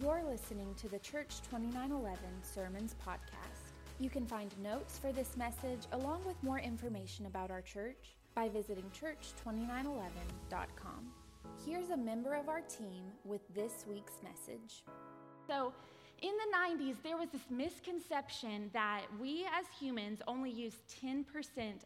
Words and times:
You're 0.00 0.24
listening 0.28 0.74
to 0.78 0.88
the 0.88 0.98
Church 0.98 1.40
2911 1.50 2.18
Sermons 2.42 2.96
Podcast. 3.06 3.70
You 4.00 4.10
can 4.10 4.26
find 4.26 4.50
notes 4.60 4.98
for 4.98 5.12
this 5.12 5.36
message 5.36 5.86
along 5.92 6.24
with 6.26 6.34
more 6.42 6.58
information 6.58 7.26
about 7.26 7.52
our 7.52 7.60
church 7.60 8.16
by 8.34 8.48
visiting 8.48 8.90
church2911.com. 8.90 11.12
Here's 11.64 11.90
a 11.90 11.96
member 11.96 12.34
of 12.34 12.48
our 12.48 12.62
team 12.62 13.04
with 13.24 13.42
this 13.54 13.84
week's 13.88 14.18
message. 14.24 14.82
So, 15.46 15.72
in 16.22 16.32
the 16.32 16.84
90s, 16.84 16.96
there 17.04 17.16
was 17.16 17.28
this 17.28 17.48
misconception 17.48 18.70
that 18.72 19.02
we 19.20 19.46
as 19.56 19.66
humans 19.78 20.20
only 20.26 20.50
use 20.50 20.74
10% 21.04 21.24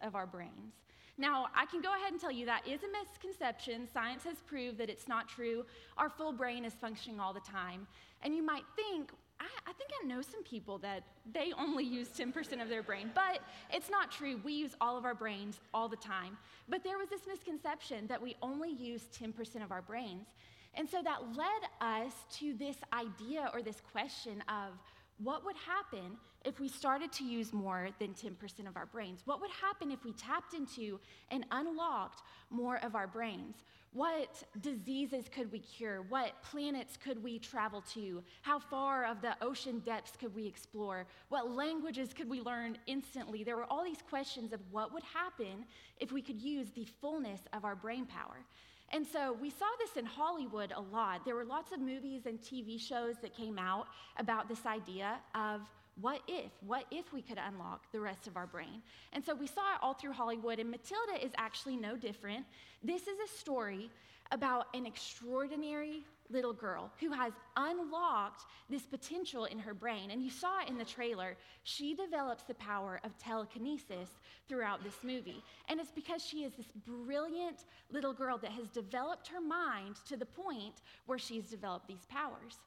of 0.01 0.15
our 0.15 0.27
brains. 0.27 0.73
Now, 1.19 1.49
I 1.55 1.67
can 1.67 1.81
go 1.81 1.95
ahead 1.95 2.13
and 2.13 2.21
tell 2.21 2.31
you 2.31 2.47
that 2.47 2.67
is 2.67 2.81
a 2.85 2.87
misconception. 2.93 3.89
Science 3.93 4.23
has 4.23 4.37
proved 4.47 4.79
that 4.79 4.89
it's 4.89 5.09
not 5.09 5.29
true. 5.29 5.67
Our 5.97 6.09
full 6.09 6.33
brain 6.33 6.65
is 6.65 6.75
functioning 6.75 7.19
all 7.19 7.33
the 7.33 7.41
time. 7.41 7.89
And 8.23 8.37
you 8.37 8.43
might 8.43 8.63
think, 8.77 9.11
I, 9.41 9.47
I 9.67 9.73
think 9.73 9.91
I 10.01 10.07
know 10.07 10.23
some 10.23 10.45
people 10.45 10.79
that 10.79 11.03
they 11.33 11.53
only 11.59 11.85
use 11.85 12.09
10% 12.17 12.63
of 12.63 12.69
their 12.69 12.85
brain, 12.85 13.11
but 13.17 13.41
it's 13.73 13.91
not 13.91 14.13
true. 14.13 14.41
We 14.45 14.53
use 14.53 14.77
all 14.81 14.97
of 14.97 15.05
our 15.05 15.15
brains 15.15 15.59
all 15.75 15.89
the 15.89 15.97
time. 15.97 16.39
But 16.69 16.85
there 16.85 16.99
was 16.99 17.09
this 17.09 17.23
misconception 17.27 18.07
that 18.07 18.23
we 18.23 18.37
only 18.41 18.71
use 18.71 19.03
10% 19.21 19.65
of 19.65 19.73
our 19.73 19.83
brains. 19.83 20.29
And 20.75 20.89
so 20.89 21.03
that 21.03 21.37
led 21.37 21.47
us 21.81 22.13
to 22.39 22.55
this 22.55 22.77
idea 22.93 23.51
or 23.53 23.61
this 23.63 23.83
question 23.93 24.45
of, 24.49 24.75
what 25.23 25.45
would 25.45 25.57
happen 25.57 26.17
if 26.45 26.61
we 26.61 26.69
started 26.69 27.13
to 27.13 27.25
use 27.25 27.53
more 27.53 27.89
than 27.99 28.15
10% 28.15 28.69
of 28.69 28.77
our 28.77 28.87
brains? 28.87 29.23
What 29.25 29.41
would 29.41 29.51
happen 29.51 29.91
if 29.91 30.05
we 30.05 30.13
tapped 30.13 30.55
into 30.55 31.01
and 31.31 31.45
unlocked 31.51 32.23
more 32.51 32.79
of 32.85 32.95
our 32.95 33.07
brains? 33.07 33.57
What 33.93 34.45
diseases 34.61 35.29
could 35.35 35.51
we 35.51 35.61
cure? 35.61 36.03
What 36.03 36.41
planets 36.43 36.97
could 36.97 37.23
we 37.23 37.39
travel 37.39 37.83
to? 37.95 38.23
How 38.43 38.59
far 38.59 39.07
of 39.07 39.23
the 39.23 39.35
ocean 39.41 39.81
depths 39.81 40.13
could 40.17 40.35
we 40.35 40.47
explore? 40.47 41.07
What 41.31 41.51
languages 41.51 42.13
could 42.13 42.29
we 42.29 42.41
learn 42.41 42.77
instantly? 42.87 43.43
There 43.43 43.57
were 43.57 43.65
all 43.65 43.83
these 43.83 44.03
questions 44.09 44.53
of 44.53 44.61
what 44.71 44.93
would 44.93 45.05
happen 45.05 45.65
if 45.99 46.13
we 46.13 46.23
could 46.23 46.41
use 46.41 46.71
the 46.71 46.87
fullness 47.01 47.41
of 47.53 47.65
our 47.65 47.75
brain 47.75 48.05
power. 48.05 48.45
And 48.93 49.07
so 49.07 49.37
we 49.41 49.51
saw 49.51 49.67
this 49.79 49.97
in 49.97 50.07
Hollywood 50.07 50.73
a 50.75 50.81
lot. 50.81 51.25
There 51.25 51.35
were 51.35 51.45
lots 51.45 51.73
of 51.73 51.81
movies 51.81 52.23
and 52.27 52.41
TV 52.41 52.81
shows 52.81 53.17
that 53.23 53.37
came 53.37 53.59
out 53.59 53.87
about 54.17 54.49
this 54.49 54.65
idea 54.65 55.19
of 55.35 55.61
what 56.01 56.21
if? 56.29 56.53
What 56.65 56.85
if 56.91 57.13
we 57.13 57.23
could 57.23 57.39
unlock 57.39 57.91
the 57.93 58.01
rest 58.01 58.27
of 58.29 58.37
our 58.37 58.47
brain? 58.47 58.83
And 59.13 59.25
so 59.25 59.35
we 59.35 59.47
saw 59.47 59.75
it 59.75 59.81
all 59.83 59.95
through 59.95 60.13
Hollywood, 60.13 60.61
and 60.61 60.71
Matilda 60.71 61.23
is 61.23 61.33
actually 61.37 61.77
no 61.77 61.97
different. 61.97 62.47
This 62.83 63.03
is 63.03 63.19
a 63.25 63.39
story 63.39 63.91
about 64.31 64.67
an 64.75 64.87
extraordinary 64.87 66.05
little 66.31 66.53
girl 66.53 66.93
who 67.01 67.11
has 67.11 67.33
unlocked 67.57 68.43
this 68.69 68.83
potential 68.83 69.47
in 69.47 69.59
her 69.59 69.75
brain. 69.75 70.11
And 70.11 70.23
you 70.23 70.31
saw 70.31 70.61
it 70.61 70.69
in 70.69 70.77
the 70.77 70.85
trailer. 70.85 71.37
She 71.65 71.95
develops 71.95 72.43
the 72.45 72.55
power 72.55 73.01
of 73.05 73.17
telekinesis 73.19 74.11
throughout 74.49 74.85
this 74.85 75.03
movie. 75.03 75.43
And 75.69 75.81
it's 75.81 75.91
because 75.91 76.25
she 76.25 76.45
is 76.45 76.53
this 76.53 76.71
brilliant 76.87 77.65
little 77.91 78.13
girl 78.13 78.39
that 78.39 78.53
has 78.53 78.69
developed 78.69 79.29
her 79.29 79.41
mind 79.41 79.97
to 80.07 80.17
the 80.17 80.27
point 80.27 80.83
where 81.07 81.19
she's 81.19 81.45
developed 81.45 81.89
these 81.89 82.07
powers. 82.11 82.59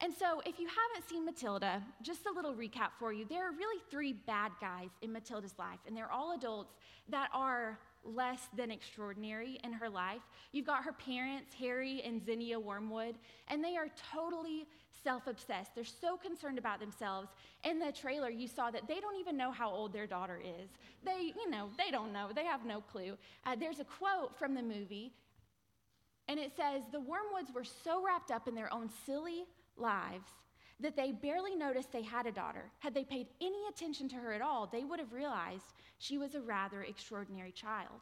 And 0.00 0.12
so, 0.12 0.42
if 0.44 0.58
you 0.58 0.66
haven't 0.66 1.08
seen 1.08 1.24
Matilda, 1.24 1.80
just 2.02 2.26
a 2.26 2.32
little 2.32 2.52
recap 2.52 2.90
for 2.98 3.12
you. 3.12 3.24
There 3.24 3.48
are 3.48 3.52
really 3.52 3.80
three 3.90 4.12
bad 4.12 4.50
guys 4.60 4.88
in 5.02 5.12
Matilda's 5.12 5.54
life, 5.56 5.78
and 5.86 5.96
they're 5.96 6.10
all 6.10 6.34
adults 6.34 6.74
that 7.10 7.28
are 7.32 7.78
less 8.04 8.48
than 8.56 8.70
extraordinary 8.70 9.58
in 9.64 9.72
her 9.72 9.88
life. 9.88 10.22
You've 10.52 10.66
got 10.66 10.84
her 10.84 10.92
parents, 10.92 11.54
Harry 11.54 12.02
and 12.04 12.24
Zinnia 12.24 12.58
Wormwood, 12.58 13.16
and 13.48 13.62
they 13.62 13.76
are 13.76 13.88
totally 14.12 14.66
self 15.02 15.26
obsessed. 15.26 15.74
They're 15.74 15.84
so 15.84 16.16
concerned 16.16 16.58
about 16.58 16.80
themselves. 16.80 17.28
In 17.64 17.78
the 17.78 17.92
trailer, 17.92 18.30
you 18.30 18.48
saw 18.48 18.70
that 18.70 18.88
they 18.88 19.00
don't 19.00 19.16
even 19.16 19.36
know 19.36 19.50
how 19.50 19.70
old 19.70 19.92
their 19.92 20.06
daughter 20.06 20.40
is. 20.42 20.70
They, 21.04 21.32
you 21.36 21.50
know, 21.50 21.70
they 21.76 21.90
don't 21.90 22.12
know, 22.12 22.30
they 22.34 22.44
have 22.44 22.64
no 22.64 22.80
clue. 22.80 23.16
Uh, 23.44 23.56
there's 23.56 23.80
a 23.80 23.84
quote 23.84 24.38
from 24.38 24.54
the 24.54 24.62
movie, 24.62 25.12
and 26.28 26.38
it 26.38 26.52
says 26.56 26.82
The 26.90 26.98
Wormwoods 26.98 27.54
were 27.54 27.64
so 27.64 28.04
wrapped 28.04 28.30
up 28.30 28.48
in 28.48 28.54
their 28.54 28.72
own 28.72 28.88
silly 29.06 29.44
lives 29.76 30.30
that 30.80 30.96
they 30.96 31.12
barely 31.12 31.54
noticed 31.54 31.92
they 31.92 32.02
had 32.02 32.26
a 32.26 32.32
daughter. 32.32 32.70
Had 32.80 32.94
they 32.94 33.04
paid 33.04 33.28
any 33.40 33.66
attention 33.68 34.08
to 34.10 34.16
her 34.16 34.32
at 34.32 34.42
all, 34.42 34.66
they 34.66 34.84
would 34.84 34.98
have 34.98 35.12
realized 35.12 35.72
she 35.98 36.18
was 36.18 36.34
a 36.34 36.40
rather 36.40 36.82
extraordinary 36.82 37.52
child. 37.52 38.00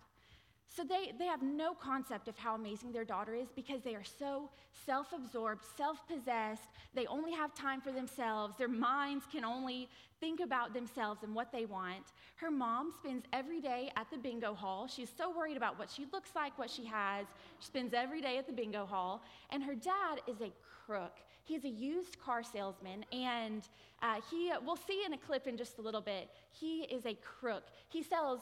So 0.74 0.84
they, 0.84 1.12
they 1.18 1.26
have 1.26 1.42
no 1.42 1.74
concept 1.74 2.28
of 2.28 2.38
how 2.38 2.54
amazing 2.54 2.92
their 2.92 3.04
daughter 3.04 3.34
is 3.34 3.48
because 3.54 3.82
they 3.82 3.94
are 3.94 4.04
so 4.04 4.48
self 4.86 5.12
absorbed, 5.12 5.64
self 5.76 5.98
possessed. 6.08 6.62
They 6.94 7.06
only 7.06 7.32
have 7.32 7.54
time 7.54 7.82
for 7.82 7.92
themselves. 7.92 8.56
Their 8.56 8.68
minds 8.68 9.26
can 9.30 9.44
only 9.44 9.90
think 10.18 10.40
about 10.40 10.72
themselves 10.72 11.24
and 11.24 11.34
what 11.34 11.52
they 11.52 11.66
want. 11.66 12.12
Her 12.36 12.50
mom 12.50 12.92
spends 12.98 13.24
every 13.34 13.60
day 13.60 13.90
at 13.96 14.10
the 14.10 14.16
bingo 14.16 14.54
hall. 14.54 14.86
She's 14.86 15.10
so 15.14 15.30
worried 15.36 15.58
about 15.58 15.78
what 15.78 15.90
she 15.90 16.06
looks 16.10 16.30
like, 16.34 16.56
what 16.58 16.70
she 16.70 16.86
has. 16.86 17.26
She 17.60 17.66
spends 17.66 17.92
every 17.92 18.22
day 18.22 18.38
at 18.38 18.46
the 18.46 18.52
bingo 18.52 18.86
hall. 18.86 19.22
And 19.50 19.62
her 19.62 19.74
dad 19.74 20.22
is 20.26 20.40
a 20.40 20.52
crook. 20.86 21.18
He's 21.44 21.64
a 21.64 21.68
used 21.68 22.18
car 22.20 22.42
salesman, 22.42 23.04
and 23.12 23.62
uh, 24.00 24.20
he, 24.30 24.52
we'll 24.64 24.76
see 24.76 25.02
in 25.04 25.12
a 25.12 25.18
clip 25.18 25.46
in 25.46 25.56
just 25.56 25.78
a 25.78 25.82
little 25.82 26.00
bit, 26.00 26.30
he 26.50 26.82
is 26.82 27.04
a 27.06 27.14
crook. 27.14 27.64
He 27.88 28.02
sells 28.02 28.40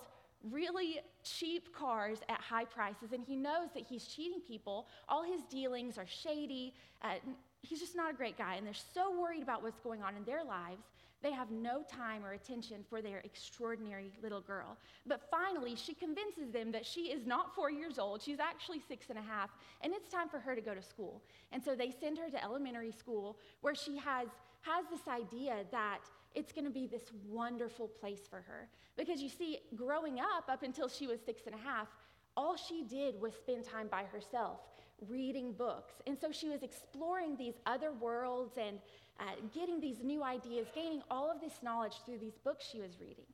really 0.51 1.01
cheap 1.23 1.75
cars 1.75 2.19
at 2.29 2.41
high 2.41 2.65
prices, 2.65 3.13
and 3.13 3.25
he 3.25 3.37
knows 3.37 3.69
that 3.75 3.85
he's 3.89 4.05
cheating 4.07 4.41
people. 4.47 4.87
All 5.09 5.23
his 5.23 5.43
dealings 5.51 5.99
are 5.99 6.07
shady. 6.07 6.75
Uh, 7.03 7.15
he's 7.63 7.81
just 7.81 7.97
not 7.97 8.11
a 8.11 8.15
great 8.15 8.39
guy, 8.39 8.55
and 8.57 8.67
they're 8.67 8.75
so 8.95 9.19
worried 9.19 9.43
about 9.43 9.63
what's 9.63 9.81
going 9.81 10.03
on 10.03 10.17
in 10.17 10.25
their 10.25 10.45
lives 10.45 10.83
they 11.23 11.33
have 11.33 11.51
no 11.51 11.83
time 11.83 12.25
or 12.25 12.33
attention 12.33 12.85
for 12.89 13.03
their 13.03 13.19
extraordinary 13.19 14.11
little 14.23 14.41
girl. 14.41 14.79
But 15.07 15.29
finally, 15.31 15.77
she 15.77 15.95
convinces 15.95 16.51
them 16.51 16.73
that 16.73 16.87
she 16.87 17.13
is 17.13 17.27
not 17.27 17.55
four 17.55 17.71
years 17.71 17.99
old. 17.99 18.23
She's 18.23 18.41
actually 18.41 18.81
six 18.89 19.11
and 19.11 19.19
a 19.19 19.23
half, 19.23 19.51
and 19.83 19.93
it's 19.93 20.09
time 20.09 20.29
for 20.29 20.39
her 20.39 20.55
to 20.55 20.61
go 20.61 20.75
to 20.75 20.83
school. 20.83 21.23
And 21.53 21.63
so 21.63 21.75
they 21.75 21.91
send 21.91 22.19
her 22.19 22.31
to 22.31 22.43
elementary 22.43 22.93
school 22.93 23.39
where 23.61 23.75
she 23.75 23.97
has, 23.99 24.29
has 24.63 24.85
this 24.91 25.07
idea 25.09 25.65
that 25.71 26.01
it's 26.35 26.53
going 26.53 26.65
to 26.65 26.71
be 26.71 26.87
this 26.87 27.11
wonderful 27.29 27.89
place 27.89 28.21
for 28.29 28.37
her. 28.37 28.69
Because 28.97 29.21
you 29.21 29.29
see, 29.29 29.59
growing 29.75 30.21
up, 30.21 30.45
up 30.49 30.63
until 30.63 30.89
she 30.89 31.07
was 31.07 31.21
six 31.25 31.43
and 31.47 31.55
a 31.55 31.59
half, 31.59 31.89
all 32.37 32.57
she 32.57 32.85
did 32.85 33.21
was 33.21 33.35
spend 33.35 33.65
time 33.65 33.89
by 33.89 34.05
herself, 34.05 34.61
reading 35.09 35.53
books. 35.53 35.95
And 36.07 36.17
so 36.19 36.33
she 36.33 36.49
was 36.49 36.63
exploring 36.63 37.37
these 37.37 37.55
other 37.67 37.93
worlds 37.93 38.57
and 38.57 38.79
uh, 39.19 39.25
getting 39.55 39.81
these 39.81 40.03
new 40.03 40.23
ideas, 40.23 40.67
gaining 40.75 41.03
all 41.11 41.31
of 41.31 41.41
this 41.41 41.55
knowledge 41.63 41.95
through 42.05 42.19
these 42.19 42.39
books 42.43 42.65
she 42.71 42.81
was 42.81 43.01
reading. 43.01 43.27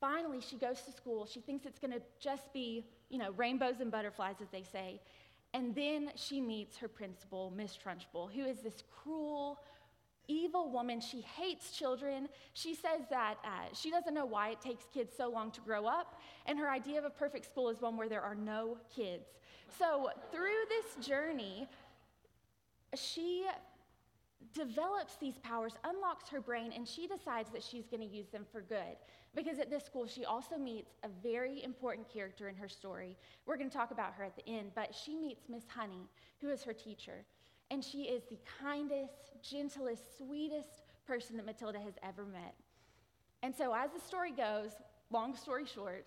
Finally, 0.00 0.40
she 0.40 0.56
goes 0.56 0.82
to 0.82 0.92
school. 0.92 1.26
She 1.26 1.40
thinks 1.40 1.64
it's 1.64 1.78
going 1.78 1.92
to 1.92 2.02
just 2.20 2.52
be, 2.52 2.84
you 3.08 3.18
know, 3.18 3.30
rainbows 3.32 3.80
and 3.80 3.90
butterflies, 3.90 4.36
as 4.42 4.48
they 4.50 4.64
say. 4.64 5.00
And 5.54 5.74
then 5.74 6.10
she 6.16 6.40
meets 6.40 6.76
her 6.78 6.88
principal, 6.88 7.52
Miss 7.54 7.76
Trunchbull, 7.76 8.32
who 8.32 8.44
is 8.44 8.60
this 8.60 8.82
cruel, 8.90 9.60
evil 10.28 10.70
woman. 10.70 11.00
She 11.00 11.20
hates 11.20 11.70
children. 11.72 12.28
She 12.54 12.74
says 12.74 13.02
that 13.10 13.36
uh, 13.44 13.74
she 13.74 13.90
doesn't 13.90 14.14
know 14.14 14.24
why 14.24 14.50
it 14.50 14.60
takes 14.60 14.86
kids 14.92 15.12
so 15.16 15.28
long 15.28 15.50
to 15.52 15.60
grow 15.60 15.86
up, 15.86 16.20
and 16.46 16.58
her 16.58 16.70
idea 16.70 16.98
of 16.98 17.04
a 17.04 17.10
perfect 17.10 17.46
school 17.46 17.68
is 17.68 17.80
one 17.80 17.96
where 17.96 18.08
there 18.08 18.22
are 18.22 18.34
no 18.34 18.78
kids. 18.94 19.26
So, 19.78 20.10
through 20.30 20.50
this 20.68 21.06
journey, 21.06 21.66
she 22.94 23.46
develops 24.54 25.16
these 25.16 25.38
powers, 25.38 25.72
unlocks 25.84 26.28
her 26.28 26.40
brain, 26.40 26.72
and 26.74 26.86
she 26.86 27.06
decides 27.06 27.50
that 27.50 27.62
she's 27.62 27.86
going 27.86 28.06
to 28.06 28.14
use 28.14 28.28
them 28.28 28.44
for 28.50 28.60
good. 28.60 28.96
Because 29.34 29.58
at 29.58 29.70
this 29.70 29.84
school, 29.84 30.06
she 30.06 30.24
also 30.24 30.58
meets 30.58 30.90
a 31.04 31.08
very 31.22 31.64
important 31.64 32.12
character 32.12 32.48
in 32.48 32.56
her 32.56 32.68
story. 32.68 33.16
We're 33.46 33.56
going 33.56 33.70
to 33.70 33.76
talk 33.76 33.90
about 33.90 34.12
her 34.14 34.24
at 34.24 34.36
the 34.36 34.46
end, 34.46 34.72
but 34.74 34.94
she 34.94 35.14
meets 35.14 35.48
Miss 35.48 35.64
Honey, 35.68 36.06
who 36.40 36.50
is 36.50 36.62
her 36.64 36.74
teacher. 36.74 37.24
And 37.70 37.82
she 37.82 38.02
is 38.02 38.24
the 38.28 38.38
kindest, 38.60 39.32
gentlest, 39.42 40.18
sweetest 40.18 40.82
person 41.06 41.36
that 41.38 41.46
Matilda 41.46 41.80
has 41.80 41.94
ever 42.02 42.26
met. 42.26 42.54
And 43.42 43.54
so, 43.54 43.74
as 43.74 43.90
the 43.90 44.00
story 44.00 44.32
goes, 44.32 44.72
long 45.10 45.34
story 45.34 45.64
short, 45.64 46.04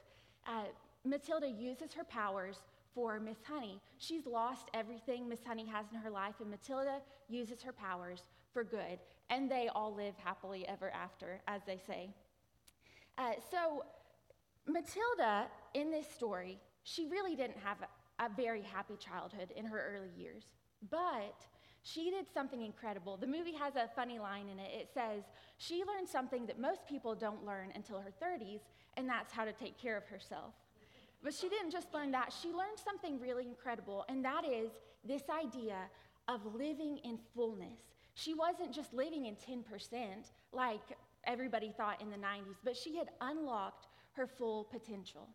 uh, 0.48 0.66
Matilda 1.04 1.50
uses 1.50 1.94
her 1.94 2.04
powers 2.04 2.58
for 2.96 3.20
Miss 3.20 3.38
Honey. 3.46 3.82
She's 3.98 4.26
lost 4.26 4.70
everything 4.74 5.28
Miss 5.28 5.44
Honey 5.46 5.66
has 5.68 5.86
in 5.94 6.00
her 6.00 6.10
life, 6.10 6.36
and 6.40 6.50
Matilda 6.50 7.02
uses 7.28 7.62
her 7.62 7.74
powers 7.74 8.24
for 8.54 8.64
good. 8.64 9.00
And 9.30 9.52
they 9.52 9.70
all 9.76 9.94
live 9.94 10.16
happily 10.18 10.68
ever 10.68 10.90
after, 10.92 11.42
as 11.48 11.62
they 11.68 11.78
say. 11.86 12.10
Uh, 13.18 13.34
so, 13.52 13.84
Matilda, 14.66 15.48
in 15.74 15.92
this 15.92 16.08
story, 16.08 16.58
she 16.84 17.08
really 17.08 17.36
didn't 17.36 17.58
have 17.58 17.78
a, 17.82 18.26
a 18.26 18.30
very 18.30 18.62
happy 18.62 18.96
childhood 18.98 19.52
in 19.56 19.66
her 19.66 19.96
early 19.96 20.12
years. 20.16 20.46
But 20.90 21.46
she 21.84 22.10
did 22.10 22.26
something 22.34 22.62
incredible. 22.62 23.18
The 23.18 23.28
movie 23.28 23.54
has 23.54 23.76
a 23.76 23.90
funny 23.96 24.20
line 24.20 24.48
in 24.50 24.58
it. 24.60 24.72
It 24.74 24.90
says, 24.94 25.24
She 25.58 25.84
learned 25.84 26.08
something 26.08 26.46
that 26.46 26.60
most 26.60 26.86
people 26.88 27.14
don't 27.14 27.46
learn 27.46 27.72
until 27.76 28.00
her 28.00 28.12
30s, 28.24 28.62
and 28.98 29.08
that's 29.08 29.32
how 29.32 29.46
to 29.46 29.54
take 29.54 29.80
care 29.80 29.98
of 29.98 30.06
herself. 30.06 30.54
But 31.26 31.34
she 31.34 31.50
didn't 31.50 31.72
just 31.72 31.92
learn 31.92 32.12
that, 32.12 32.32
she 32.40 32.50
learned 32.50 32.78
something 32.78 33.20
really 33.20 33.48
incredible, 33.48 34.06
and 34.08 34.24
that 34.24 34.46
is 34.46 34.70
this 35.04 35.24
idea 35.28 35.76
of 36.28 36.40
living 36.54 37.00
in 37.04 37.18
fullness. 37.34 37.80
She 38.14 38.36
wasn't 38.36 38.72
just 38.72 38.94
living 38.94 39.26
in 39.26 39.36
10% 39.36 39.64
like 40.52 40.82
everybody 41.24 41.74
thought 41.76 42.00
in 42.00 42.12
the 42.12 42.18
90s, 42.18 42.58
but 42.64 42.78
she 42.78 42.96
had 42.96 43.10
unlocked 43.22 43.88
her 44.12 44.28
full 44.28 44.66
potential. 44.66 45.28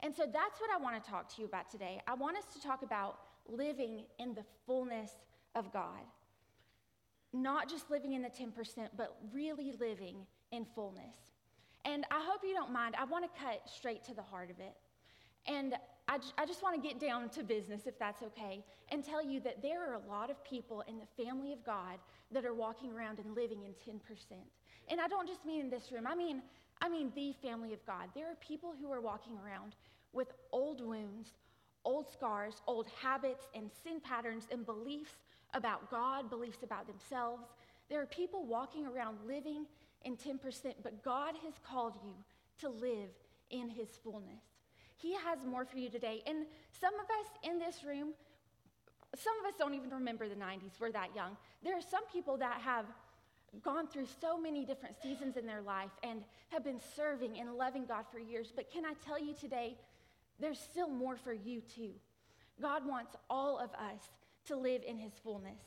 And 0.00 0.12
so 0.12 0.24
that's 0.24 0.60
what 0.60 0.70
I 0.74 0.82
want 0.82 1.02
to 1.02 1.10
talk 1.10 1.32
to 1.36 1.40
you 1.40 1.46
about 1.46 1.70
today. 1.70 2.02
I 2.08 2.14
want 2.14 2.36
us 2.36 2.44
to 2.52 2.60
talk 2.60 2.82
about 2.82 3.20
living 3.48 4.02
in 4.18 4.34
the 4.34 4.44
fullness 4.66 5.12
of 5.54 5.72
God. 5.72 6.02
Not 7.32 7.70
just 7.70 7.88
living 7.88 8.14
in 8.14 8.22
the 8.22 8.30
10%, 8.30 8.52
but 8.96 9.16
really 9.32 9.72
living 9.78 10.26
in 10.50 10.66
fullness. 10.74 11.14
And 11.84 12.04
I 12.10 12.20
hope 12.20 12.40
you 12.42 12.52
don't 12.52 12.72
mind. 12.72 12.96
I 12.98 13.04
want 13.04 13.32
to 13.32 13.40
cut 13.40 13.62
straight 13.72 14.02
to 14.06 14.14
the 14.14 14.22
heart 14.22 14.50
of 14.50 14.58
it. 14.58 14.74
And 15.46 15.74
I, 16.08 16.46
just 16.46 16.62
want 16.62 16.80
to 16.80 16.88
get 16.88 17.00
down 17.00 17.28
to 17.30 17.42
business, 17.42 17.82
if 17.86 17.98
that's 17.98 18.22
okay, 18.22 18.64
and 18.90 19.04
tell 19.04 19.24
you 19.24 19.40
that 19.40 19.60
there 19.60 19.90
are 19.90 19.94
a 19.94 20.08
lot 20.08 20.30
of 20.30 20.42
people 20.44 20.84
in 20.86 20.98
the 20.98 21.24
family 21.24 21.52
of 21.52 21.64
God 21.64 21.98
that 22.30 22.44
are 22.44 22.54
walking 22.54 22.92
around 22.92 23.18
and 23.18 23.34
living 23.34 23.62
in 23.64 23.72
10%. 23.72 23.98
And 24.88 25.00
I 25.00 25.08
don't 25.08 25.26
just 25.26 25.44
mean 25.44 25.62
in 25.62 25.70
this 25.70 25.90
room, 25.90 26.06
I 26.06 26.14
mean, 26.14 26.42
I 26.80 26.88
mean 26.88 27.10
the 27.14 27.34
family 27.42 27.72
of 27.72 27.84
God. 27.86 28.08
There 28.14 28.30
are 28.30 28.36
people 28.36 28.74
who 28.80 28.92
are 28.92 29.00
walking 29.00 29.36
around 29.44 29.74
with 30.12 30.28
old 30.52 30.80
wounds, 30.80 31.30
old 31.84 32.08
scars, 32.10 32.62
old 32.66 32.86
habits, 33.00 33.46
and 33.54 33.70
sin 33.82 34.00
patterns 34.00 34.46
and 34.50 34.64
beliefs 34.64 35.16
about 35.54 35.90
God, 35.90 36.30
beliefs 36.30 36.62
about 36.62 36.86
themselves. 36.86 37.44
There 37.88 38.00
are 38.00 38.06
people 38.06 38.44
walking 38.44 38.86
around 38.86 39.18
living 39.26 39.66
in 40.04 40.16
10%, 40.16 40.38
but 40.82 41.02
God 41.02 41.34
has 41.44 41.54
called 41.68 41.94
you 42.04 42.12
to 42.60 42.68
live 42.68 43.10
in 43.50 43.68
his 43.70 43.88
fullness. 44.02 44.42
He 44.96 45.14
has 45.14 45.38
more 45.46 45.64
for 45.64 45.78
you 45.78 45.90
today. 45.90 46.22
And 46.26 46.46
some 46.80 46.94
of 46.94 47.06
us 47.06 47.50
in 47.50 47.58
this 47.58 47.84
room, 47.84 48.14
some 49.14 49.34
of 49.40 49.46
us 49.46 49.58
don't 49.58 49.74
even 49.74 49.90
remember 49.90 50.28
the 50.28 50.34
90s. 50.34 50.80
We're 50.80 50.92
that 50.92 51.14
young. 51.14 51.36
There 51.62 51.76
are 51.76 51.82
some 51.82 52.06
people 52.12 52.36
that 52.38 52.60
have 52.62 52.86
gone 53.62 53.86
through 53.86 54.06
so 54.20 54.38
many 54.38 54.64
different 54.64 54.96
seasons 55.02 55.36
in 55.36 55.46
their 55.46 55.62
life 55.62 55.90
and 56.02 56.22
have 56.48 56.64
been 56.64 56.80
serving 56.94 57.38
and 57.38 57.54
loving 57.54 57.86
God 57.86 58.04
for 58.12 58.18
years. 58.18 58.52
But 58.54 58.70
can 58.70 58.84
I 58.84 58.94
tell 59.06 59.22
you 59.22 59.34
today, 59.34 59.76
there's 60.40 60.58
still 60.58 60.88
more 60.88 61.16
for 61.16 61.32
you 61.32 61.62
too. 61.74 61.92
God 62.60 62.86
wants 62.86 63.16
all 63.30 63.58
of 63.58 63.70
us 63.70 64.00
to 64.46 64.56
live 64.56 64.82
in 64.86 64.98
his 64.98 65.12
fullness. 65.22 65.60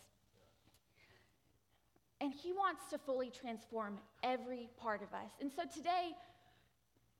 And 2.22 2.34
he 2.34 2.52
wants 2.52 2.81
to 2.90 2.98
fully 2.98 3.30
transform 3.30 3.98
every 4.24 4.70
part 4.78 5.02
of 5.02 5.14
us. 5.14 5.31
And 5.40 5.50
so 5.52 5.64
today, 5.74 6.12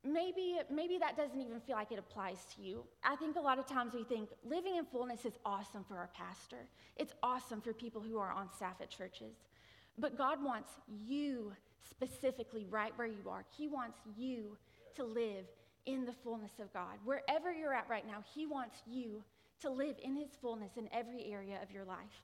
maybe, 0.04 0.60
maybe 0.72 0.98
that 0.98 1.18
doesn't 1.18 1.42
even 1.42 1.60
feel 1.60 1.76
like 1.76 1.92
it 1.92 2.00
applies 2.00 2.46
to 2.56 2.62
you. 2.62 2.84
I 3.04 3.16
think 3.16 3.36
a 3.36 3.42
lot 3.42 3.60
of 3.60 3.68
times 3.68 3.94
we 3.94 4.04
think 4.04 4.30
living 4.44 4.78
in 4.78 4.86
fullness 4.86 5.26
is 5.26 5.34
awesome 5.46 5.84
for 5.84 5.98
our 5.98 6.10
pastor, 6.14 6.68
it's 6.96 7.14
awesome 7.24 7.62
for 7.62 7.74
people 7.74 8.02
who 8.02 8.18
are 8.18 8.32
on 8.32 8.50
staff 8.56 8.76
at 8.82 8.90
churches. 8.90 9.36
But 9.98 10.18
God 10.18 10.44
wants 10.44 10.72
you 10.88 11.52
specifically 11.90 12.66
right 12.70 12.94
where 12.96 13.08
you 13.08 13.30
are. 13.30 13.44
He 13.58 13.68
wants 13.68 14.00
you 14.18 14.58
to 14.96 15.04
live 15.04 15.46
in 15.86 16.06
the 16.06 16.14
fullness 16.14 16.52
of 16.60 16.72
God. 16.74 16.98
Wherever 17.04 17.52
you're 17.52 17.74
at 17.74 17.90
right 17.90 18.06
now, 18.08 18.24
He 18.34 18.46
wants 18.46 18.78
you 18.88 19.24
to 19.62 19.70
live 19.70 19.96
in 20.02 20.16
His 20.16 20.30
fullness 20.42 20.72
in 20.78 20.88
every 20.94 21.26
area 21.32 21.60
of 21.62 21.72
your 21.72 21.84
life. 21.84 22.24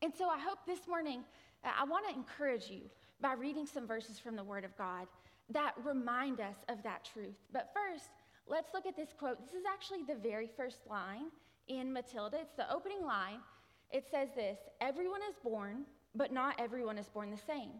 And 0.00 0.12
so 0.16 0.28
I 0.28 0.38
hope 0.38 0.58
this 0.66 0.86
morning, 0.88 1.24
uh, 1.64 1.70
I 1.78 1.84
want 1.84 2.08
to 2.08 2.14
encourage 2.14 2.68
you 2.68 2.82
by 3.20 3.34
reading 3.34 3.66
some 3.66 3.86
verses 3.86 4.18
from 4.18 4.36
the 4.36 4.44
Word 4.44 4.64
of 4.64 4.76
God 4.76 5.06
that 5.50 5.74
remind 5.84 6.40
us 6.40 6.56
of 6.68 6.82
that 6.82 7.04
truth. 7.04 7.36
But 7.52 7.72
first, 7.74 8.10
let's 8.46 8.72
look 8.74 8.86
at 8.86 8.96
this 8.96 9.12
quote. 9.16 9.40
This 9.40 9.54
is 9.54 9.64
actually 9.70 10.02
the 10.02 10.20
very 10.20 10.48
first 10.56 10.78
line 10.88 11.30
in 11.68 11.92
Matilda. 11.92 12.38
It's 12.40 12.54
the 12.56 12.72
opening 12.72 13.04
line. 13.04 13.38
It 13.90 14.06
says 14.10 14.28
this 14.34 14.58
Everyone 14.80 15.20
is 15.28 15.36
born, 15.42 15.84
but 16.14 16.32
not 16.32 16.58
everyone 16.58 16.98
is 16.98 17.08
born 17.08 17.30
the 17.30 17.36
same. 17.36 17.72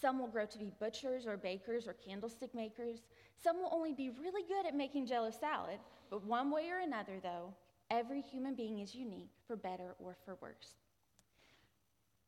Some 0.00 0.18
will 0.18 0.28
grow 0.28 0.46
to 0.46 0.58
be 0.58 0.72
butchers 0.78 1.26
or 1.26 1.36
bakers 1.36 1.88
or 1.88 1.94
candlestick 1.94 2.54
makers. 2.54 3.00
Some 3.36 3.56
will 3.56 3.70
only 3.72 3.92
be 3.92 4.10
really 4.10 4.42
good 4.46 4.66
at 4.66 4.74
making 4.74 5.06
jello 5.06 5.30
salad. 5.30 5.78
But 6.10 6.24
one 6.24 6.50
way 6.50 6.70
or 6.70 6.80
another, 6.80 7.18
though, 7.22 7.52
every 7.90 8.20
human 8.20 8.54
being 8.54 8.78
is 8.78 8.94
unique 8.94 9.30
for 9.46 9.56
better 9.56 9.94
or 9.98 10.16
for 10.24 10.36
worse. 10.40 10.76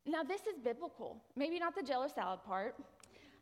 Now, 0.05 0.23
this 0.23 0.41
is 0.41 0.59
biblical. 0.61 1.23
Maybe 1.35 1.59
not 1.59 1.75
the 1.75 1.83
jello 1.83 2.07
salad 2.07 2.43
part, 2.45 2.75